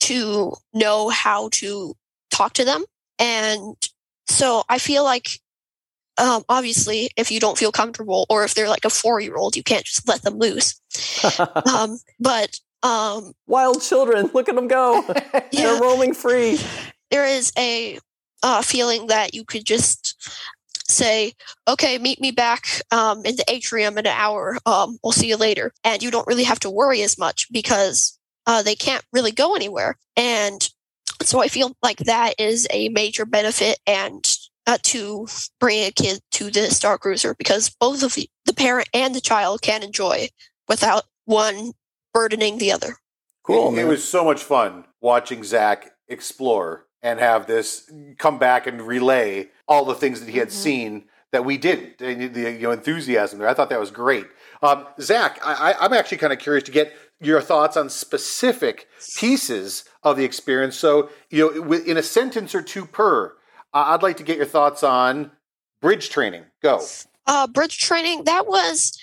to 0.00 0.54
know 0.72 1.10
how 1.10 1.50
to 1.52 1.94
talk 2.30 2.54
to 2.54 2.64
them. 2.64 2.84
And 3.18 3.76
so 4.32 4.64
I 4.68 4.78
feel 4.78 5.04
like 5.04 5.28
um, 6.18 6.44
obviously, 6.48 7.10
if 7.16 7.30
you 7.30 7.40
don't 7.40 7.56
feel 7.56 7.72
comfortable 7.72 8.26
or 8.28 8.44
if 8.44 8.54
they're 8.54 8.68
like 8.68 8.84
a 8.84 8.90
four 8.90 9.20
year 9.20 9.36
old, 9.36 9.56
you 9.56 9.62
can't 9.62 9.84
just 9.84 10.06
let 10.06 10.22
them 10.22 10.38
loose. 10.38 10.80
um, 11.72 11.98
but 12.20 12.58
um, 12.82 13.32
Wild 13.46 13.82
children, 13.82 14.30
look 14.34 14.48
at 14.48 14.54
them 14.54 14.68
go. 14.68 15.04
yeah. 15.34 15.40
They're 15.52 15.80
roaming 15.80 16.14
free. 16.14 16.58
There 17.10 17.26
is 17.26 17.52
a 17.58 17.98
uh, 18.42 18.62
feeling 18.62 19.06
that 19.06 19.34
you 19.34 19.44
could 19.44 19.64
just 19.64 20.16
say, 20.88 21.32
okay, 21.68 21.98
meet 21.98 22.20
me 22.20 22.30
back 22.30 22.66
um, 22.90 23.24
in 23.24 23.36
the 23.36 23.44
atrium 23.48 23.98
in 23.98 24.06
an 24.06 24.14
hour. 24.14 24.58
Um, 24.66 24.98
we'll 25.02 25.12
see 25.12 25.28
you 25.28 25.36
later. 25.36 25.72
And 25.84 26.02
you 26.02 26.10
don't 26.10 26.26
really 26.26 26.44
have 26.44 26.60
to 26.60 26.70
worry 26.70 27.02
as 27.02 27.18
much 27.18 27.50
because 27.52 28.18
uh, 28.46 28.62
they 28.62 28.74
can't 28.74 29.04
really 29.12 29.30
go 29.30 29.54
anywhere. 29.54 29.96
And 30.16 30.68
so 31.26 31.40
I 31.40 31.48
feel 31.48 31.76
like 31.82 31.98
that 31.98 32.34
is 32.38 32.66
a 32.70 32.88
major 32.90 33.24
benefit 33.24 33.78
and 33.86 34.24
uh, 34.66 34.78
to 34.82 35.26
bring 35.58 35.84
a 35.84 35.90
kid 35.90 36.20
to 36.32 36.50
the 36.50 36.70
Star 36.70 36.98
Cruiser 36.98 37.34
because 37.34 37.70
both 37.80 38.02
of 38.02 38.14
the, 38.14 38.28
the 38.44 38.52
parent 38.52 38.88
and 38.94 39.14
the 39.14 39.20
child 39.20 39.62
can 39.62 39.82
enjoy 39.82 40.28
without 40.68 41.04
one 41.24 41.72
burdening 42.14 42.58
the 42.58 42.72
other. 42.72 42.96
Cool. 43.42 43.76
It, 43.76 43.82
it 43.82 43.84
was 43.86 44.06
so 44.06 44.24
much 44.24 44.42
fun 44.42 44.84
watching 45.00 45.42
Zach 45.42 45.92
explore 46.08 46.86
and 47.02 47.18
have 47.18 47.46
this 47.46 47.90
come 48.18 48.38
back 48.38 48.66
and 48.66 48.80
relay 48.82 49.48
all 49.66 49.84
the 49.84 49.94
things 49.94 50.20
that 50.20 50.28
he 50.28 50.38
had 50.38 50.48
mm-hmm. 50.48 50.56
seen 50.56 51.04
that 51.32 51.44
we 51.44 51.56
didn't. 51.56 51.98
The 51.98 52.12
you 52.12 52.60
know 52.60 52.70
enthusiasm 52.70 53.38
there. 53.38 53.48
I 53.48 53.54
thought 53.54 53.70
that 53.70 53.80
was 53.80 53.90
great. 53.90 54.26
Um, 54.62 54.86
Zach, 55.00 55.40
I, 55.42 55.74
I'm 55.80 55.92
actually 55.92 56.18
kind 56.18 56.32
of 56.32 56.38
curious 56.38 56.62
to 56.64 56.70
get 56.70 56.94
your 57.22 57.40
thoughts 57.40 57.76
on 57.76 57.88
specific 57.88 58.88
pieces 59.16 59.84
of 60.02 60.16
the 60.16 60.24
experience. 60.24 60.76
So 60.76 61.10
you 61.30 61.50
know, 61.54 61.72
in 61.72 61.96
a 61.96 62.02
sentence 62.02 62.54
or 62.54 62.62
two 62.62 62.86
per, 62.86 63.34
I'd 63.72 64.02
like 64.02 64.16
to 64.18 64.24
get 64.24 64.36
your 64.36 64.46
thoughts 64.46 64.82
on 64.82 65.30
bridge 65.80 66.10
training. 66.10 66.44
Go. 66.62 66.84
Uh, 67.26 67.46
bridge 67.46 67.78
training. 67.78 68.24
That 68.24 68.46
was 68.46 68.98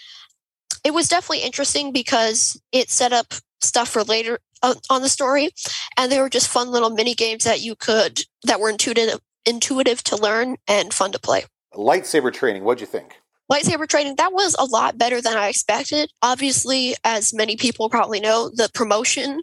it 0.84 0.94
was 0.94 1.08
definitely 1.08 1.44
interesting 1.44 1.92
because 1.92 2.60
it 2.72 2.90
set 2.90 3.14
up 3.14 3.34
stuff 3.62 3.90
for 3.90 4.04
later 4.04 4.40
uh, 4.62 4.76
on 4.90 5.02
the 5.02 5.10
story 5.10 5.50
and 5.98 6.12
they 6.12 6.20
were 6.20 6.30
just 6.30 6.48
fun 6.48 6.70
little 6.70 6.90
mini 6.90 7.14
games 7.14 7.44
that 7.44 7.62
you 7.62 7.76
could 7.76 8.24
that 8.44 8.60
were 8.60 8.70
intuitive 8.70 9.20
intuitive 9.46 10.04
to 10.04 10.16
learn 10.16 10.58
and 10.68 10.94
fun 10.94 11.12
to 11.12 11.20
play 11.20 11.44
lightsaber 11.74 12.32
training 12.32 12.64
what'd 12.64 12.82
you 12.82 12.88
think 12.88 13.16
lightsaber 13.52 13.88
training 13.88 14.16
that 14.16 14.34
was 14.34 14.56
a 14.60 14.66
lot 14.66 14.98
better 14.98 15.22
than 15.22 15.38
i 15.38 15.48
expected 15.48 16.12
obviously 16.22 16.96
as 17.04 17.34
many 17.34 17.56
people 17.56 17.90
probably 17.90 18.20
know 18.20 18.50
the 18.50 18.70
promotion 18.74 19.42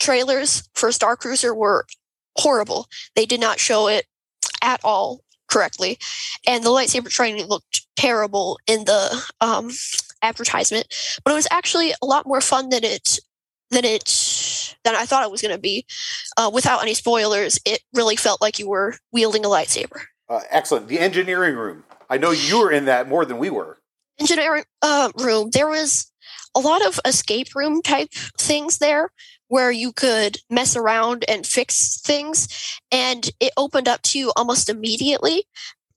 trailers 0.00 0.68
for 0.74 0.92
star 0.92 1.16
cruiser 1.16 1.54
were 1.54 1.86
horrible 2.36 2.86
they 3.14 3.26
did 3.26 3.40
not 3.40 3.58
show 3.58 3.88
it 3.88 4.06
at 4.62 4.80
all 4.84 5.20
correctly 5.48 5.98
and 6.46 6.64
the 6.64 6.70
lightsaber 6.70 7.08
training 7.08 7.46
looked 7.46 7.86
terrible 7.96 8.58
in 8.66 8.84
the 8.84 9.24
um, 9.40 9.70
advertisement, 10.22 10.86
but 11.24 11.32
it 11.32 11.34
was 11.34 11.48
actually 11.50 11.92
a 12.02 12.06
lot 12.06 12.26
more 12.26 12.40
fun 12.40 12.68
than 12.68 12.84
it 12.84 13.18
than 13.70 13.84
it 13.84 14.74
than 14.84 14.94
I 14.94 15.06
thought 15.06 15.24
it 15.24 15.30
was 15.30 15.42
going 15.42 15.54
to 15.54 15.60
be. 15.60 15.84
Uh, 16.36 16.50
without 16.52 16.82
any 16.82 16.94
spoilers, 16.94 17.58
it 17.64 17.80
really 17.92 18.16
felt 18.16 18.40
like 18.40 18.58
you 18.58 18.68
were 18.68 18.94
wielding 19.12 19.44
a 19.44 19.48
lightsaber. 19.48 20.02
Uh, 20.28 20.40
excellent. 20.50 20.88
The 20.88 20.98
engineering 20.98 21.56
room. 21.56 21.84
I 22.08 22.18
know 22.18 22.30
you 22.30 22.60
were 22.60 22.72
in 22.72 22.86
that 22.86 23.08
more 23.08 23.24
than 23.24 23.38
we 23.38 23.50
were. 23.50 23.78
Engineering 24.18 24.64
uh, 24.82 25.10
room. 25.18 25.50
There 25.52 25.68
was 25.68 26.10
a 26.54 26.60
lot 26.60 26.84
of 26.86 26.98
escape 27.04 27.54
room 27.54 27.82
type 27.82 28.08
things 28.38 28.78
there 28.78 29.10
where 29.48 29.70
you 29.70 29.92
could 29.92 30.38
mess 30.50 30.74
around 30.76 31.24
and 31.28 31.46
fix 31.46 32.00
things 32.00 32.48
and 32.90 33.30
it 33.40 33.52
opened 33.56 33.86
up 33.86 34.02
to 34.02 34.18
you 34.18 34.32
almost 34.36 34.68
immediately 34.68 35.44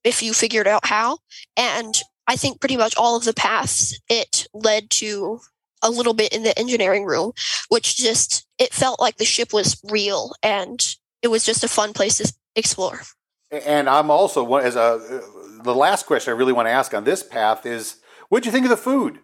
if 0.03 0.21
you 0.21 0.33
figured 0.33 0.67
out 0.67 0.85
how 0.85 1.17
and 1.57 2.01
I 2.27 2.35
think 2.35 2.59
pretty 2.59 2.77
much 2.77 2.95
all 2.95 3.17
of 3.17 3.23
the 3.23 3.33
paths 3.33 3.99
it 4.07 4.47
led 4.53 4.91
to 4.91 5.39
a 5.81 5.89
little 5.89 6.13
bit 6.13 6.33
in 6.33 6.43
the 6.43 6.57
engineering 6.59 7.05
room, 7.05 7.31
which 7.69 7.97
just 7.97 8.45
it 8.57 8.73
felt 8.73 8.99
like 8.99 9.17
the 9.17 9.25
ship 9.25 9.53
was 9.53 9.81
real 9.89 10.33
and 10.43 10.95
it 11.21 11.29
was 11.29 11.43
just 11.43 11.63
a 11.63 11.67
fun 11.67 11.93
place 11.93 12.17
to 12.17 12.31
explore. 12.55 13.01
And 13.51 13.89
I'm 13.89 14.11
also 14.11 14.43
one 14.43 14.63
as 14.63 14.75
a 14.75 15.23
the 15.63 15.75
last 15.75 16.05
question 16.05 16.33
I 16.33 16.37
really 16.37 16.53
want 16.53 16.67
to 16.67 16.71
ask 16.71 16.93
on 16.93 17.03
this 17.03 17.23
path 17.23 17.65
is, 17.65 17.97
what'd 18.29 18.45
you 18.45 18.51
think 18.51 18.65
of 18.65 18.69
the 18.69 18.77
food? 18.77 19.19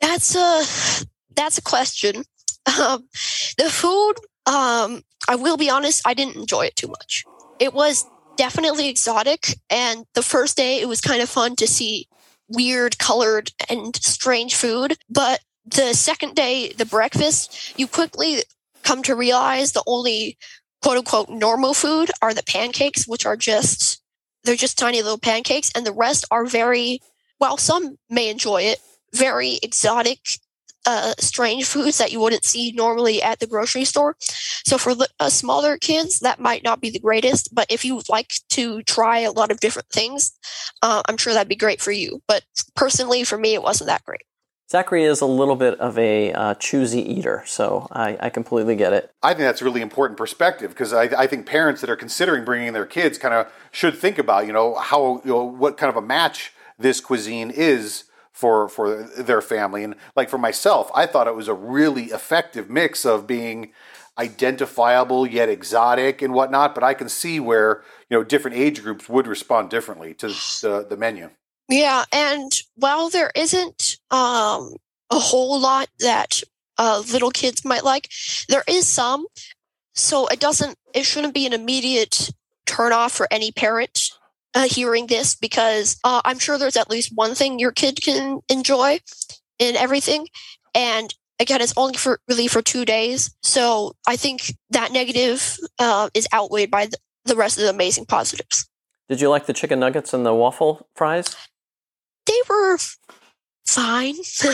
That's 0.00 0.34
a 0.34 1.06
that's 1.34 1.58
a 1.58 1.62
question. 1.62 2.24
Um, 2.66 3.08
the 3.58 3.70
food, 3.70 4.14
um, 4.46 5.02
I 5.28 5.36
will 5.36 5.56
be 5.56 5.70
honest, 5.70 6.02
I 6.06 6.14
didn't 6.14 6.36
enjoy 6.36 6.66
it 6.66 6.76
too 6.76 6.88
much. 6.88 7.24
It 7.58 7.74
was 7.74 8.04
definitely 8.36 8.88
exotic, 8.88 9.58
and 9.70 10.04
the 10.14 10.22
first 10.22 10.56
day 10.56 10.80
it 10.80 10.88
was 10.88 11.00
kind 11.00 11.22
of 11.22 11.28
fun 11.28 11.56
to 11.56 11.66
see 11.66 12.08
weird 12.48 12.98
colored 12.98 13.50
and 13.68 13.94
strange 13.96 14.54
food. 14.54 14.96
But 15.08 15.40
the 15.64 15.94
second 15.94 16.34
day, 16.34 16.72
the 16.72 16.86
breakfast, 16.86 17.78
you 17.78 17.86
quickly 17.86 18.42
come 18.82 19.02
to 19.04 19.14
realize 19.14 19.72
the 19.72 19.84
only 19.86 20.36
quote 20.82 20.98
unquote 20.98 21.28
normal 21.30 21.74
food 21.74 22.10
are 22.20 22.34
the 22.34 22.42
pancakes, 22.42 23.06
which 23.06 23.24
are 23.24 23.36
just 23.36 24.01
they're 24.44 24.56
just 24.56 24.78
tiny 24.78 25.02
little 25.02 25.18
pancakes, 25.18 25.70
and 25.74 25.86
the 25.86 25.92
rest 25.92 26.24
are 26.30 26.44
very 26.44 27.00
while 27.38 27.56
some 27.56 27.98
may 28.08 28.28
enjoy 28.30 28.62
it, 28.62 28.78
very 29.12 29.58
exotic, 29.64 30.20
uh, 30.86 31.14
strange 31.18 31.64
foods 31.64 31.98
that 31.98 32.12
you 32.12 32.20
wouldn't 32.20 32.44
see 32.44 32.72
normally 32.72 33.22
at 33.22 33.40
the 33.40 33.46
grocery 33.46 33.84
store. 33.84 34.16
So 34.64 34.78
for 34.78 34.94
uh, 35.20 35.28
smaller 35.28 35.76
kids, 35.76 36.20
that 36.20 36.40
might 36.40 36.62
not 36.62 36.80
be 36.80 36.90
the 36.90 37.00
greatest. 37.00 37.52
But 37.52 37.66
if 37.70 37.84
you 37.84 38.02
like 38.08 38.32
to 38.50 38.82
try 38.82 39.20
a 39.20 39.32
lot 39.32 39.50
of 39.50 39.60
different 39.60 39.88
things, 39.88 40.32
uh, 40.82 41.02
I'm 41.08 41.16
sure 41.16 41.32
that'd 41.32 41.48
be 41.48 41.56
great 41.56 41.80
for 41.80 41.92
you. 41.92 42.22
But 42.26 42.44
personally, 42.74 43.24
for 43.24 43.38
me, 43.38 43.54
it 43.54 43.62
wasn't 43.62 43.88
that 43.88 44.04
great. 44.04 44.22
Zachary 44.72 45.04
is 45.04 45.20
a 45.20 45.26
little 45.26 45.54
bit 45.54 45.78
of 45.80 45.98
a 45.98 46.32
uh, 46.32 46.54
choosy 46.54 47.02
eater, 47.02 47.42
so 47.44 47.86
I, 47.92 48.16
I, 48.18 48.30
completely 48.30 48.74
get 48.74 48.94
it. 48.94 49.12
I 49.22 49.34
think 49.34 49.40
that's 49.40 49.60
a 49.60 49.66
really 49.66 49.82
important 49.82 50.16
perspective 50.16 50.70
because 50.70 50.94
I, 50.94 51.02
I, 51.02 51.26
think 51.26 51.44
parents 51.44 51.82
that 51.82 51.90
are 51.90 51.96
considering 51.96 52.42
bringing 52.42 52.72
their 52.72 52.86
kids 52.86 53.18
kind 53.18 53.34
of 53.34 53.52
should 53.70 53.98
think 53.98 54.16
about, 54.16 54.46
you 54.46 54.52
know, 54.54 54.76
how, 54.76 55.20
you 55.26 55.30
know, 55.32 55.44
what 55.44 55.76
kind 55.76 55.90
of 55.90 55.96
a 55.96 56.06
match 56.06 56.54
this 56.78 57.02
cuisine 57.02 57.50
is 57.50 58.04
for 58.32 58.66
for 58.66 59.02
their 59.02 59.42
family. 59.42 59.84
And 59.84 59.94
like 60.16 60.30
for 60.30 60.38
myself, 60.38 60.90
I 60.94 61.04
thought 61.04 61.28
it 61.28 61.36
was 61.36 61.48
a 61.48 61.54
really 61.54 62.04
effective 62.04 62.70
mix 62.70 63.04
of 63.04 63.26
being 63.26 63.72
identifiable 64.18 65.26
yet 65.26 65.50
exotic 65.50 66.22
and 66.22 66.32
whatnot. 66.32 66.74
But 66.74 66.82
I 66.82 66.94
can 66.94 67.10
see 67.10 67.38
where 67.38 67.82
you 68.08 68.16
know 68.16 68.24
different 68.24 68.56
age 68.56 68.82
groups 68.82 69.06
would 69.06 69.26
respond 69.26 69.68
differently 69.68 70.14
to 70.14 70.28
the, 70.28 70.86
the 70.88 70.96
menu. 70.96 71.28
Yeah, 71.68 72.04
and 72.12 72.52
while 72.74 73.08
there 73.08 73.30
isn't 73.34 73.96
um, 74.10 74.74
a 75.10 75.18
whole 75.18 75.60
lot 75.60 75.88
that 76.00 76.42
uh, 76.78 77.02
little 77.12 77.30
kids 77.30 77.64
might 77.64 77.84
like, 77.84 78.10
there 78.48 78.64
is 78.66 78.86
some. 78.86 79.26
So 79.94 80.26
it 80.26 80.40
doesn't. 80.40 80.76
It 80.94 81.04
shouldn't 81.04 81.34
be 81.34 81.46
an 81.46 81.52
immediate 81.52 82.30
turn 82.66 82.92
off 82.92 83.12
for 83.12 83.28
any 83.30 83.52
parent 83.52 84.10
uh, 84.54 84.66
hearing 84.68 85.06
this 85.06 85.34
because 85.34 85.98
uh, 86.04 86.22
I'm 86.24 86.38
sure 86.38 86.58
there's 86.58 86.76
at 86.76 86.90
least 86.90 87.12
one 87.14 87.34
thing 87.34 87.58
your 87.58 87.72
kid 87.72 88.02
can 88.02 88.40
enjoy 88.48 89.00
in 89.58 89.76
everything. 89.76 90.28
And 90.74 91.14
again, 91.38 91.60
it's 91.60 91.74
only 91.76 91.96
for 91.96 92.20
really 92.28 92.48
for 92.48 92.62
two 92.62 92.84
days. 92.84 93.34
So 93.42 93.94
I 94.06 94.16
think 94.16 94.54
that 94.70 94.92
negative 94.92 95.58
uh, 95.78 96.08
is 96.14 96.28
outweighed 96.32 96.70
by 96.70 96.86
the, 96.86 96.98
the 97.24 97.36
rest 97.36 97.58
of 97.58 97.64
the 97.64 97.70
amazing 97.70 98.06
positives. 98.06 98.68
Did 99.08 99.20
you 99.20 99.28
like 99.28 99.46
the 99.46 99.52
chicken 99.52 99.80
nuggets 99.80 100.14
and 100.14 100.24
the 100.24 100.34
waffle 100.34 100.88
fries? 100.94 101.36
They 102.26 102.40
were 102.48 102.78
fine. 103.66 104.14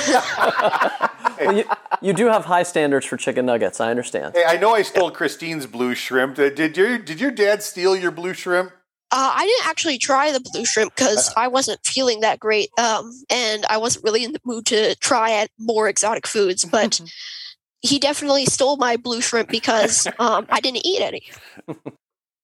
well, 1.41 1.57
you, 1.57 1.65
you, 2.01 2.13
do 2.13 2.27
have 2.27 2.45
high 2.45 2.63
standards 2.63 3.07
for 3.07 3.17
chicken 3.17 3.47
nuggets. 3.47 3.81
I 3.81 3.91
understand. 3.91 4.35
Hey, 4.35 4.45
I 4.47 4.57
know 4.57 4.75
I 4.75 4.83
stole 4.83 5.11
Christine's 5.11 5.67
blue 5.67 5.95
shrimp. 5.95 6.37
Did 6.37 6.77
your 6.77 6.99
did 6.99 7.21
your 7.21 7.31
dad 7.31 7.63
steal 7.63 7.97
your 7.97 8.11
blue 8.11 8.35
shrimp? 8.35 8.73
Uh, 9.11 9.33
I 9.37 9.47
didn't 9.47 9.67
actually 9.67 9.97
try 9.97 10.33
the 10.33 10.41
blue 10.41 10.67
shrimp 10.67 10.95
because 10.95 11.33
I 11.35 11.49
wasn't 11.49 11.81
feeling 11.85 12.21
that 12.21 12.39
great, 12.39 12.69
um, 12.79 13.11
and 13.31 13.65
I 13.71 13.79
wasn't 13.79 14.05
really 14.05 14.23
in 14.23 14.33
the 14.33 14.41
mood 14.45 14.67
to 14.67 14.95
try 14.97 15.47
more 15.59 15.89
exotic 15.89 16.27
foods. 16.27 16.65
But 16.67 17.01
he 17.81 17.99
definitely 17.99 18.45
stole 18.45 18.77
my 18.77 18.97
blue 18.97 19.23
shrimp 19.23 19.49
because 19.49 20.07
um, 20.19 20.47
I 20.51 20.61
didn't 20.61 20.85
eat 20.85 21.01
any. 21.01 21.23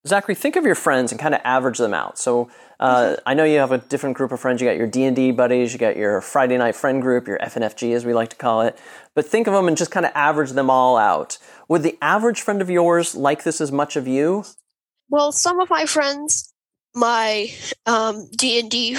Zachary, 0.06 0.34
think 0.34 0.56
of 0.56 0.64
your 0.64 0.74
friends 0.74 1.12
and 1.12 1.20
kind 1.20 1.34
of 1.34 1.40
average 1.44 1.78
them 1.78 1.94
out. 1.94 2.18
So 2.18 2.50
uh, 2.78 2.94
mm-hmm. 2.94 3.14
I 3.26 3.34
know 3.34 3.44
you 3.44 3.58
have 3.58 3.72
a 3.72 3.78
different 3.78 4.16
group 4.16 4.32
of 4.32 4.40
friends. 4.40 4.60
You 4.60 4.68
got 4.68 4.76
your 4.76 4.86
D 4.86 5.04
and 5.04 5.16
D 5.16 5.32
buddies, 5.32 5.72
you 5.72 5.78
got 5.78 5.96
your 5.96 6.20
Friday 6.20 6.58
night 6.58 6.76
friend 6.76 7.00
group, 7.00 7.26
your 7.26 7.38
FNFG 7.38 7.94
as 7.94 8.04
we 8.04 8.12
like 8.12 8.28
to 8.30 8.36
call 8.36 8.62
it. 8.62 8.78
But 9.14 9.26
think 9.26 9.46
of 9.46 9.54
them 9.54 9.66
and 9.66 9.76
just 9.76 9.90
kind 9.90 10.04
of 10.04 10.12
average 10.14 10.50
them 10.50 10.68
all 10.68 10.96
out. 10.96 11.38
Would 11.68 11.82
the 11.82 11.96
average 12.02 12.42
friend 12.42 12.60
of 12.60 12.68
yours 12.68 13.14
like 13.14 13.44
this 13.44 13.60
as 13.60 13.72
much 13.72 13.96
of 13.96 14.06
you? 14.06 14.44
Well, 15.08 15.32
some 15.32 15.60
of 15.60 15.70
my 15.70 15.86
friends 15.86 16.52
my 16.94 17.50
um, 17.86 18.28
D&D 18.36 18.96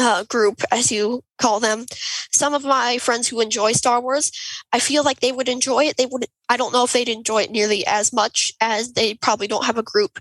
uh, 0.00 0.24
group, 0.24 0.62
as 0.70 0.90
you 0.90 1.22
call 1.38 1.60
them, 1.60 1.86
some 2.32 2.54
of 2.54 2.64
my 2.64 2.98
friends 2.98 3.28
who 3.28 3.40
enjoy 3.40 3.72
Star 3.72 4.00
Wars, 4.00 4.32
I 4.72 4.78
feel 4.78 5.04
like 5.04 5.20
they 5.20 5.32
would 5.32 5.48
enjoy 5.48 5.84
it. 5.84 5.96
They 5.96 6.06
would. 6.06 6.26
I 6.48 6.56
don't 6.56 6.72
know 6.72 6.84
if 6.84 6.92
they'd 6.92 7.08
enjoy 7.08 7.42
it 7.42 7.50
nearly 7.50 7.86
as 7.86 8.12
much 8.12 8.52
as 8.60 8.92
they 8.94 9.14
probably 9.14 9.46
don't 9.46 9.66
have 9.66 9.78
a 9.78 9.82
group 9.82 10.18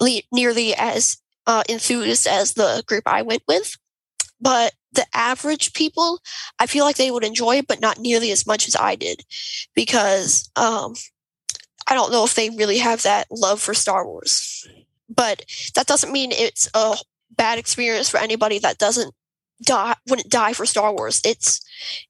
le- 0.00 0.20
nearly 0.30 0.74
as 0.74 1.16
uh, 1.46 1.62
enthused 1.68 2.26
as 2.26 2.54
the 2.54 2.84
group 2.86 3.04
I 3.06 3.22
went 3.22 3.42
with. 3.48 3.76
But 4.40 4.74
the 4.92 5.06
average 5.14 5.72
people, 5.72 6.20
I 6.58 6.66
feel 6.66 6.84
like 6.84 6.96
they 6.96 7.10
would 7.10 7.24
enjoy 7.24 7.56
it, 7.56 7.66
but 7.66 7.80
not 7.80 7.98
nearly 7.98 8.30
as 8.32 8.46
much 8.46 8.68
as 8.68 8.76
I 8.76 8.96
did, 8.96 9.24
because 9.74 10.50
um, 10.56 10.94
I 11.88 11.94
don't 11.94 12.12
know 12.12 12.24
if 12.24 12.34
they 12.34 12.50
really 12.50 12.78
have 12.78 13.02
that 13.04 13.28
love 13.30 13.60
for 13.60 13.72
Star 13.72 14.06
Wars 14.06 14.68
but 15.14 15.44
that 15.74 15.86
doesn't 15.86 16.12
mean 16.12 16.32
it's 16.32 16.68
a 16.74 16.96
bad 17.36 17.58
experience 17.58 18.08
for 18.08 18.18
anybody 18.18 18.58
that 18.58 18.78
doesn't 18.78 19.14
die 19.62 19.94
wouldn't 20.08 20.30
die 20.30 20.52
for 20.52 20.66
Star 20.66 20.92
Wars. 20.92 21.20
It's 21.24 21.60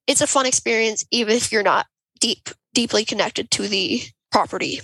it's 0.07 0.21
a 0.21 0.27
fun 0.27 0.47
experience 0.47 1.05
even 1.11 1.37
if 1.37 1.53
you're 1.53 1.63
not 1.63 1.87
deep 2.21 2.51
deeply 2.75 3.05
connected 3.05 3.51
to 3.53 3.69
the 3.69 4.03
property. 4.31 4.81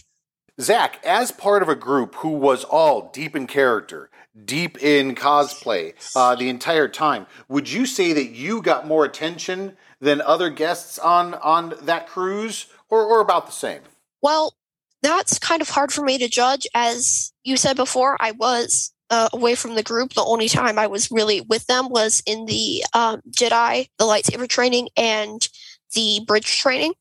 Zach, 0.61 1.01
as 1.05 1.31
part 1.31 1.63
of 1.63 1.69
a 1.69 1.77
group 1.77 2.17
who 2.17 2.31
was 2.31 2.65
all 2.65 3.11
deep 3.13 3.37
in 3.37 3.47
character, 3.47 4.11
deep 4.45 4.83
in 4.83 5.15
cosplay 5.15 5.95
uh, 6.17 6.35
the 6.35 6.49
entire 6.49 6.89
time, 6.89 7.27
would 7.49 7.71
you 7.71 7.87
say 7.87 8.13
that 8.13 8.31
you 8.31 8.61
got 8.61 8.87
more 8.87 9.05
attention 9.05 9.77
than 10.01 10.21
other 10.21 10.51
guests 10.51 10.99
on 10.99 11.35
on 11.35 11.75
that 11.83 12.09
cruise, 12.09 12.67
or, 12.89 13.05
or 13.05 13.21
about 13.21 13.47
the 13.47 13.53
same? 13.53 13.83
Well, 14.21 14.55
that's 15.03 15.39
kind 15.39 15.63
of 15.63 15.69
hard 15.69 15.93
for 15.93 16.03
me 16.03 16.19
to 16.19 16.29
judge. 16.29 16.67
As 16.75 17.33
you 17.45 17.57
said 17.57 17.77
before, 17.77 18.17
I 18.21 18.33
was 18.33 18.93
uh, 19.11 19.29
away 19.33 19.55
from 19.55 19.75
the 19.75 19.83
group. 19.83 20.15
The 20.15 20.25
only 20.25 20.49
time 20.49 20.79
I 20.79 20.87
was 20.87 21.11
really 21.11 21.41
with 21.41 21.67
them 21.67 21.89
was 21.89 22.23
in 22.27 22.47
the 22.47 22.85
um, 22.95 23.21
Jedi, 23.31 23.89
the 23.99 24.05
lightsaber 24.05 24.49
training, 24.49 24.89
and 24.97 25.47
the 25.95 26.21
bridge 26.27 26.59
training. 26.59 26.95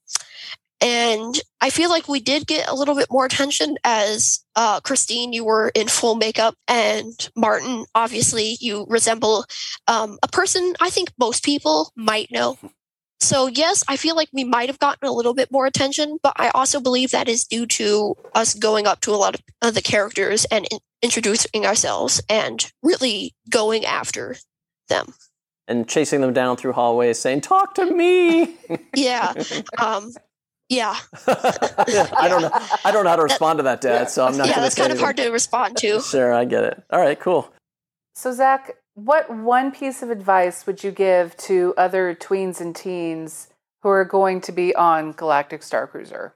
And 0.79 1.39
I 1.59 1.71
feel 1.71 1.89
like 1.89 2.07
we 2.07 2.19
did 2.19 2.45
get 2.45 2.69
a 2.69 2.75
little 2.75 2.95
bit 2.95 3.07
more 3.09 3.25
attention 3.25 3.77
as 3.83 4.43
uh, 4.55 4.79
Christine, 4.81 5.33
you 5.33 5.43
were 5.43 5.71
in 5.73 5.87
full 5.87 6.15
makeup, 6.15 6.55
and 6.67 7.29
Martin, 7.35 7.85
obviously, 7.95 8.57
you 8.59 8.85
resemble 8.87 9.45
um, 9.87 10.19
a 10.21 10.27
person 10.27 10.75
I 10.79 10.91
think 10.91 11.11
most 11.19 11.43
people 11.43 11.91
might 11.95 12.31
know. 12.31 12.59
So, 13.19 13.47
yes, 13.47 13.83
I 13.87 13.97
feel 13.97 14.15
like 14.15 14.29
we 14.31 14.43
might 14.43 14.69
have 14.69 14.79
gotten 14.79 15.07
a 15.07 15.11
little 15.11 15.33
bit 15.33 15.51
more 15.51 15.65
attention, 15.65 16.19
but 16.21 16.33
I 16.35 16.49
also 16.49 16.79
believe 16.79 17.11
that 17.11 17.27
is 17.27 17.45
due 17.45 17.65
to 17.65 18.15
us 18.35 18.53
going 18.53 18.85
up 18.85 19.01
to 19.01 19.11
a 19.11 19.17
lot 19.17 19.35
of 19.61 19.73
the 19.73 19.81
characters 19.81 20.45
and 20.45 20.67
in- 20.71 20.79
introducing 21.01 21.65
ourselves 21.65 22.21
and 22.29 22.71
really 22.83 23.33
going 23.49 23.85
after 23.85 24.35
them. 24.89 25.13
And 25.67 25.87
chasing 25.87 26.21
them 26.21 26.33
down 26.33 26.57
through 26.57 26.73
hallways 26.73 27.19
saying, 27.19 27.41
Talk 27.41 27.73
to 27.75 27.85
me. 27.85 28.55
yeah. 28.95 29.33
Um, 29.77 30.13
yeah. 30.69 30.95
I 31.27 32.27
don't 32.29 32.41
know. 32.41 32.51
I 32.85 32.91
don't 32.91 33.03
know 33.03 33.09
how 33.09 33.15
to 33.15 33.23
respond 33.23 33.59
to 33.59 33.63
that, 33.63 33.81
Dad. 33.81 34.09
So 34.09 34.25
I'm 34.25 34.37
not. 34.37 34.47
Yeah, 34.47 34.59
that's 34.59 34.75
kind 34.75 34.91
anything. 34.91 35.01
of 35.01 35.03
hard 35.03 35.17
to 35.17 35.29
respond 35.29 35.77
to. 35.77 36.01
sure, 36.01 36.33
I 36.33 36.45
get 36.45 36.63
it. 36.63 36.83
All 36.89 36.99
right, 36.99 37.19
cool. 37.19 37.51
So 38.15 38.31
Zach, 38.33 38.75
what 38.97 39.29
one 39.29 39.71
piece 39.71 40.01
of 40.01 40.09
advice 40.09 40.65
would 40.65 40.83
you 40.83 40.89
give 40.89 41.37
to 41.37 41.71
other 41.77 42.15
tweens 42.15 42.59
and 42.59 42.75
teens 42.75 43.47
who 43.83 43.89
are 43.89 44.03
going 44.03 44.41
to 44.41 44.51
be 44.51 44.73
on 44.73 45.11
Galactic 45.11 45.61
Star 45.61 45.85
Cruiser? 45.85 46.33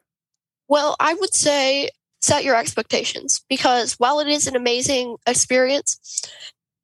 Well, 0.67 0.95
I 0.99 1.15
would 1.15 1.33
say 1.33 1.89
set 2.21 2.43
your 2.43 2.55
expectations 2.55 3.43
because 3.49 3.93
while 3.93 4.19
it 4.19 4.27
is 4.27 4.45
an 4.45 4.55
amazing 4.55 5.17
experience, 5.25 6.21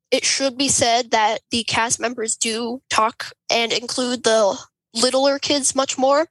it 0.10 0.26
should 0.26 0.58
be 0.58 0.68
said 0.68 1.12
that 1.12 1.42
the 1.52 1.64
cast 1.66 2.00
members 2.00 2.36
do 2.36 2.82
talk 2.90 3.32
and 3.52 3.72
include 3.72 4.24
the 4.24 4.58
littler 4.96 5.38
kids 5.38 5.76
much 5.76 5.96
more. 5.96 6.26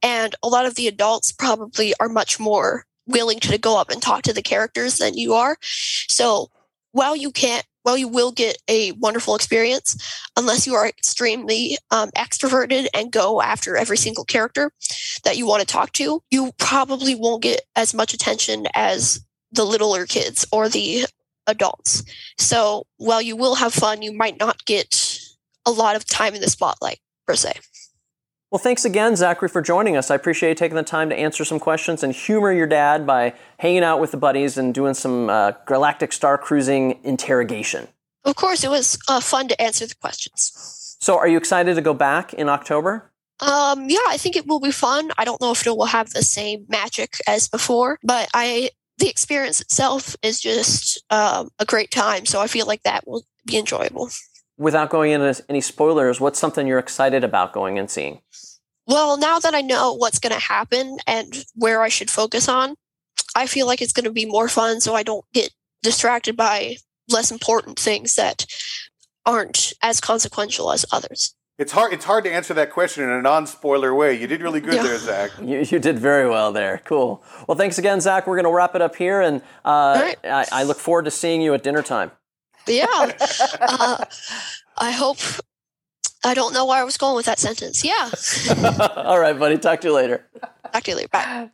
And 0.00 0.36
a 0.44 0.48
lot 0.48 0.64
of 0.64 0.76
the 0.76 0.86
adults 0.86 1.32
probably 1.32 1.92
are 1.98 2.08
much 2.08 2.38
more 2.38 2.84
willing 3.08 3.40
to 3.40 3.58
go 3.58 3.80
up 3.80 3.90
and 3.90 4.00
talk 4.00 4.22
to 4.22 4.32
the 4.32 4.42
characters 4.42 4.98
than 4.98 5.18
you 5.18 5.34
are. 5.34 5.56
So 5.60 6.50
while 6.92 7.16
you 7.16 7.32
can't 7.32 7.66
well, 7.86 7.96
you 7.96 8.08
will 8.08 8.32
get 8.32 8.58
a 8.68 8.90
wonderful 8.92 9.36
experience 9.36 9.96
unless 10.36 10.66
you 10.66 10.74
are 10.74 10.88
extremely 10.88 11.78
um, 11.92 12.10
extroverted 12.16 12.88
and 12.92 13.12
go 13.12 13.40
after 13.40 13.76
every 13.76 13.96
single 13.96 14.24
character 14.24 14.72
that 15.22 15.36
you 15.36 15.46
want 15.46 15.60
to 15.60 15.66
talk 15.66 15.92
to. 15.92 16.20
You 16.32 16.50
probably 16.58 17.14
won't 17.14 17.44
get 17.44 17.60
as 17.76 17.94
much 17.94 18.12
attention 18.12 18.66
as 18.74 19.24
the 19.52 19.64
littler 19.64 20.04
kids 20.04 20.44
or 20.50 20.68
the 20.68 21.06
adults. 21.46 22.02
So 22.38 22.88
while 22.96 23.22
you 23.22 23.36
will 23.36 23.54
have 23.54 23.72
fun, 23.72 24.02
you 24.02 24.12
might 24.12 24.40
not 24.40 24.64
get 24.64 25.20
a 25.64 25.70
lot 25.70 25.94
of 25.94 26.04
time 26.04 26.34
in 26.34 26.40
the 26.40 26.50
spotlight 26.50 26.98
per 27.24 27.36
se. 27.36 27.52
Well, 28.50 28.60
thanks 28.60 28.84
again, 28.84 29.16
Zachary, 29.16 29.48
for 29.48 29.60
joining 29.60 29.96
us. 29.96 30.08
I 30.10 30.14
appreciate 30.14 30.50
you 30.50 30.54
taking 30.54 30.76
the 30.76 30.84
time 30.84 31.10
to 31.10 31.16
answer 31.16 31.44
some 31.44 31.58
questions 31.58 32.04
and 32.04 32.12
humor 32.12 32.52
your 32.52 32.68
dad 32.68 33.04
by 33.04 33.34
hanging 33.58 33.82
out 33.82 34.00
with 34.00 34.12
the 34.12 34.16
buddies 34.16 34.56
and 34.56 34.72
doing 34.72 34.94
some 34.94 35.28
uh, 35.28 35.52
galactic 35.66 36.12
star 36.12 36.38
cruising 36.38 37.00
interrogation. 37.02 37.88
Of 38.24 38.36
course, 38.36 38.62
it 38.62 38.70
was 38.70 38.98
uh, 39.08 39.20
fun 39.20 39.48
to 39.48 39.60
answer 39.60 39.86
the 39.86 39.96
questions. 39.96 40.96
So, 41.00 41.18
are 41.18 41.26
you 41.26 41.36
excited 41.36 41.74
to 41.74 41.82
go 41.82 41.92
back 41.92 42.34
in 42.34 42.48
October? 42.48 43.10
Um, 43.40 43.90
yeah, 43.90 43.98
I 44.08 44.16
think 44.16 44.36
it 44.36 44.46
will 44.46 44.60
be 44.60 44.70
fun. 44.70 45.10
I 45.18 45.24
don't 45.24 45.40
know 45.40 45.50
if 45.50 45.66
it 45.66 45.76
will 45.76 45.86
have 45.86 46.10
the 46.10 46.22
same 46.22 46.66
magic 46.68 47.14
as 47.26 47.48
before, 47.48 47.98
but 48.02 48.28
I 48.32 48.70
the 48.98 49.08
experience 49.08 49.60
itself 49.60 50.16
is 50.22 50.40
just 50.40 51.02
um, 51.10 51.50
a 51.58 51.64
great 51.64 51.90
time. 51.90 52.24
So 52.24 52.40
I 52.40 52.46
feel 52.46 52.66
like 52.66 52.82
that 52.84 53.06
will 53.06 53.24
be 53.44 53.58
enjoyable. 53.58 54.08
Without 54.58 54.88
going 54.90 55.12
into 55.12 55.42
any 55.48 55.60
spoilers, 55.60 56.20
what's 56.20 56.38
something 56.38 56.66
you're 56.66 56.78
excited 56.78 57.22
about 57.24 57.52
going 57.52 57.78
and 57.78 57.90
seeing? 57.90 58.20
Well, 58.86 59.18
now 59.18 59.38
that 59.38 59.54
I 59.54 59.60
know 59.60 59.92
what's 59.94 60.18
going 60.18 60.32
to 60.34 60.40
happen 60.40 60.98
and 61.06 61.44
where 61.54 61.82
I 61.82 61.88
should 61.88 62.10
focus 62.10 62.48
on, 62.48 62.76
I 63.34 63.46
feel 63.46 63.66
like 63.66 63.82
it's 63.82 63.92
going 63.92 64.04
to 64.04 64.12
be 64.12 64.26
more 64.26 64.48
fun 64.48 64.80
so 64.80 64.94
I 64.94 65.02
don't 65.02 65.24
get 65.34 65.50
distracted 65.82 66.36
by 66.36 66.76
less 67.08 67.30
important 67.30 67.78
things 67.78 68.14
that 68.14 68.46
aren't 69.26 69.72
as 69.82 70.00
consequential 70.00 70.72
as 70.72 70.86
others. 70.92 71.34
It's 71.58 71.72
hard. 71.72 71.92
It's 71.94 72.04
hard 72.04 72.24
to 72.24 72.32
answer 72.32 72.52
that 72.54 72.70
question 72.70 73.02
in 73.04 73.10
a 73.10 73.22
non-spoiler 73.22 73.94
way. 73.94 74.18
You 74.18 74.26
did 74.26 74.42
really 74.42 74.60
good 74.60 74.74
Yeah. 74.74 74.82
there, 74.82 74.98
Zach. 74.98 75.30
You, 75.42 75.60
you 75.60 75.78
did 75.78 75.98
very 75.98 76.28
well 76.28 76.52
there. 76.52 76.82
Cool. 76.84 77.24
Well, 77.48 77.56
thanks 77.56 77.78
again, 77.78 78.00
Zach. 78.00 78.26
We're 78.26 78.36
going 78.36 78.44
to 78.44 78.54
wrap 78.54 78.74
it 78.74 78.82
up 78.82 78.94
here, 78.94 79.22
and 79.22 79.40
uh, 79.64 79.98
right. 80.02 80.18
I, 80.24 80.46
I 80.52 80.62
look 80.64 80.78
forward 80.78 81.06
to 81.06 81.10
seeing 81.10 81.40
you 81.40 81.54
at 81.54 81.62
dinner 81.62 81.82
time. 81.82 82.10
But 82.66 82.74
yeah, 82.74 82.86
uh, 83.60 84.04
I 84.76 84.90
hope. 84.90 85.18
I 86.24 86.34
don't 86.34 86.52
know 86.52 86.66
where 86.66 86.80
I 86.80 86.84
was 86.84 86.96
going 86.96 87.14
with 87.14 87.26
that 87.26 87.38
sentence. 87.38 87.84
Yeah. 87.84 88.10
All 88.96 89.20
right, 89.20 89.38
buddy. 89.38 89.58
Talk 89.58 89.80
to 89.82 89.88
you 89.88 89.94
later. 89.94 90.26
Talk 90.72 90.82
to 90.82 90.90
you 90.90 90.96
later. 90.96 91.08
Bye. 91.12 91.50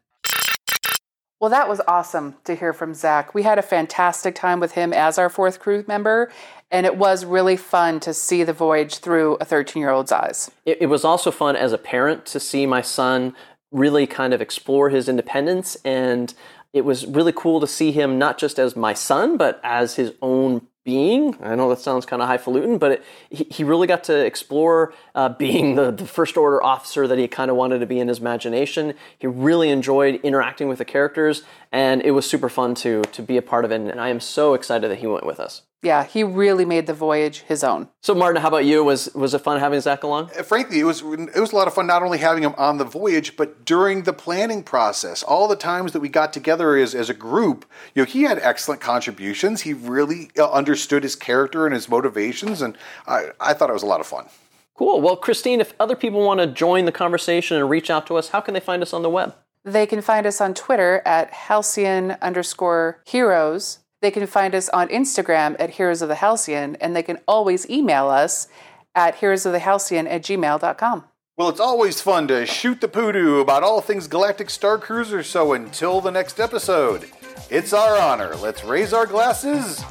Well, 1.42 1.50
that 1.50 1.68
was 1.68 1.80
awesome 1.88 2.36
to 2.44 2.54
hear 2.54 2.72
from 2.72 2.94
Zach. 2.94 3.34
We 3.34 3.42
had 3.42 3.58
a 3.58 3.62
fantastic 3.62 4.36
time 4.36 4.60
with 4.60 4.72
him 4.72 4.92
as 4.92 5.18
our 5.18 5.28
fourth 5.28 5.58
crew 5.58 5.84
member, 5.88 6.30
and 6.70 6.86
it 6.86 6.96
was 6.96 7.24
really 7.24 7.56
fun 7.56 7.98
to 8.00 8.14
see 8.14 8.44
the 8.44 8.52
voyage 8.52 8.98
through 8.98 9.38
a 9.40 9.44
13 9.44 9.80
year 9.80 9.90
old's 9.90 10.12
eyes. 10.12 10.52
It, 10.64 10.78
it 10.82 10.86
was 10.86 11.04
also 11.04 11.32
fun 11.32 11.56
as 11.56 11.72
a 11.72 11.78
parent 11.78 12.24
to 12.26 12.38
see 12.38 12.64
my 12.64 12.80
son 12.80 13.34
really 13.72 14.06
kind 14.06 14.32
of 14.32 14.40
explore 14.40 14.90
his 14.90 15.08
independence, 15.08 15.76
and 15.84 16.32
it 16.72 16.84
was 16.84 17.06
really 17.06 17.32
cool 17.32 17.58
to 17.60 17.66
see 17.66 17.90
him 17.90 18.18
not 18.18 18.38
just 18.38 18.58
as 18.58 18.76
my 18.76 18.94
son, 18.94 19.36
but 19.36 19.60
as 19.64 19.96
his 19.96 20.14
own 20.22 20.68
being. 20.84 21.36
I 21.42 21.54
know 21.54 21.68
that 21.70 21.78
sounds 21.78 22.06
kind 22.06 22.22
of 22.22 22.28
highfalutin, 22.28 22.78
but 22.78 22.92
it, 22.92 23.04
he, 23.30 23.44
he 23.50 23.64
really 23.64 23.86
got 23.86 24.04
to 24.04 24.24
explore 24.24 24.94
uh, 25.14 25.28
being 25.30 25.74
the, 25.74 25.90
the 25.90 26.06
first 26.06 26.36
order 26.36 26.62
officer 26.62 27.06
that 27.06 27.18
he 27.18 27.28
kind 27.28 27.50
of 27.50 27.56
wanted 27.56 27.78
to 27.78 27.86
be 27.86 28.00
in 28.00 28.08
his 28.08 28.18
imagination. 28.18 28.94
He 29.18 29.26
really 29.26 29.70
enjoyed 29.70 30.20
interacting 30.22 30.68
with 30.68 30.78
the 30.78 30.84
characters, 30.84 31.42
and 31.70 32.02
it 32.02 32.12
was 32.12 32.28
super 32.28 32.48
fun 32.48 32.74
to 32.76 33.02
to 33.02 33.22
be 33.22 33.36
a 33.36 33.42
part 33.42 33.64
of 33.64 33.72
it. 33.72 33.80
And 33.80 34.00
I 34.00 34.08
am 34.08 34.20
so 34.20 34.54
excited 34.54 34.90
that 34.90 34.98
he 34.98 35.06
went 35.06 35.26
with 35.26 35.40
us. 35.40 35.62
Yeah, 35.82 36.04
he 36.04 36.22
really 36.22 36.64
made 36.64 36.86
the 36.86 36.94
voyage 36.94 37.40
his 37.40 37.64
own. 37.64 37.88
So, 38.02 38.14
Martin, 38.14 38.40
how 38.40 38.48
about 38.48 38.64
you? 38.64 38.84
Was 38.84 39.12
was 39.14 39.34
it 39.34 39.40
fun 39.40 39.58
having 39.58 39.80
Zach 39.80 40.04
along? 40.04 40.28
Frankly, 40.28 40.78
it 40.78 40.84
was 40.84 41.02
it 41.02 41.40
was 41.40 41.52
a 41.52 41.56
lot 41.56 41.66
of 41.66 41.74
fun 41.74 41.88
not 41.88 42.04
only 42.04 42.18
having 42.18 42.44
him 42.44 42.54
on 42.56 42.78
the 42.78 42.84
voyage, 42.84 43.36
but 43.36 43.64
during 43.64 44.04
the 44.04 44.12
planning 44.12 44.62
process. 44.62 45.24
All 45.24 45.48
the 45.48 45.56
times 45.56 45.92
that 45.92 45.98
we 45.98 46.08
got 46.08 46.32
together 46.32 46.76
as, 46.76 46.94
as 46.94 47.10
a 47.10 47.14
group, 47.14 47.66
you 47.94 48.02
know, 48.02 48.06
he 48.06 48.22
had 48.22 48.38
excellent 48.38 48.80
contributions. 48.80 49.62
He 49.62 49.74
really 49.74 50.30
uh, 50.38 50.48
understood 50.52 51.02
his 51.02 51.16
character 51.16 51.66
and 51.66 51.74
his 51.74 51.88
motivations, 51.88 52.62
and 52.62 52.78
I, 53.08 53.30
I 53.40 53.52
thought 53.52 53.68
it 53.68 53.74
was 53.74 53.82
a 53.82 53.86
lot 53.86 54.00
of 54.00 54.06
fun. 54.06 54.26
Cool. 54.74 55.00
Well, 55.00 55.16
Christine, 55.16 55.60
if 55.60 55.74
other 55.80 55.96
people 55.96 56.24
want 56.24 56.40
to 56.40 56.46
join 56.46 56.84
the 56.84 56.92
conversation 56.92 57.56
and 57.56 57.68
reach 57.68 57.90
out 57.90 58.06
to 58.06 58.16
us, 58.16 58.28
how 58.28 58.40
can 58.40 58.54
they 58.54 58.60
find 58.60 58.82
us 58.82 58.92
on 58.92 59.02
the 59.02 59.10
web? 59.10 59.34
They 59.64 59.86
can 59.86 60.00
find 60.00 60.26
us 60.26 60.40
on 60.40 60.54
Twitter 60.54 61.02
at 61.04 61.30
Halcyon 61.32 62.12
underscore 62.22 63.00
heroes. 63.06 63.78
They 64.02 64.10
can 64.10 64.26
find 64.26 64.54
us 64.54 64.68
on 64.70 64.88
Instagram 64.88 65.54
at 65.60 65.70
Heroes 65.70 66.02
of 66.02 66.08
the 66.08 66.16
Halcyon, 66.16 66.76
and 66.80 66.94
they 66.94 67.04
can 67.04 67.20
always 67.26 67.70
email 67.70 68.08
us 68.08 68.48
at 68.96 69.16
heroesofthehalcyon 69.16 70.10
at 70.10 70.22
gmail.com. 70.22 71.04
Well, 71.36 71.48
it's 71.48 71.60
always 71.60 72.00
fun 72.00 72.28
to 72.28 72.44
shoot 72.44 72.80
the 72.80 72.88
poodoo 72.88 73.38
about 73.38 73.62
all 73.62 73.80
things 73.80 74.08
Galactic 74.08 74.50
Star 74.50 74.76
Cruiser, 74.76 75.22
so 75.22 75.52
until 75.52 76.00
the 76.00 76.10
next 76.10 76.40
episode, 76.40 77.08
it's 77.48 77.72
our 77.72 77.96
honor. 77.96 78.34
Let's 78.36 78.64
raise 78.64 78.92
our 78.92 79.06
glasses 79.06 79.82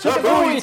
to 0.00 0.10
Buoy 0.22 0.60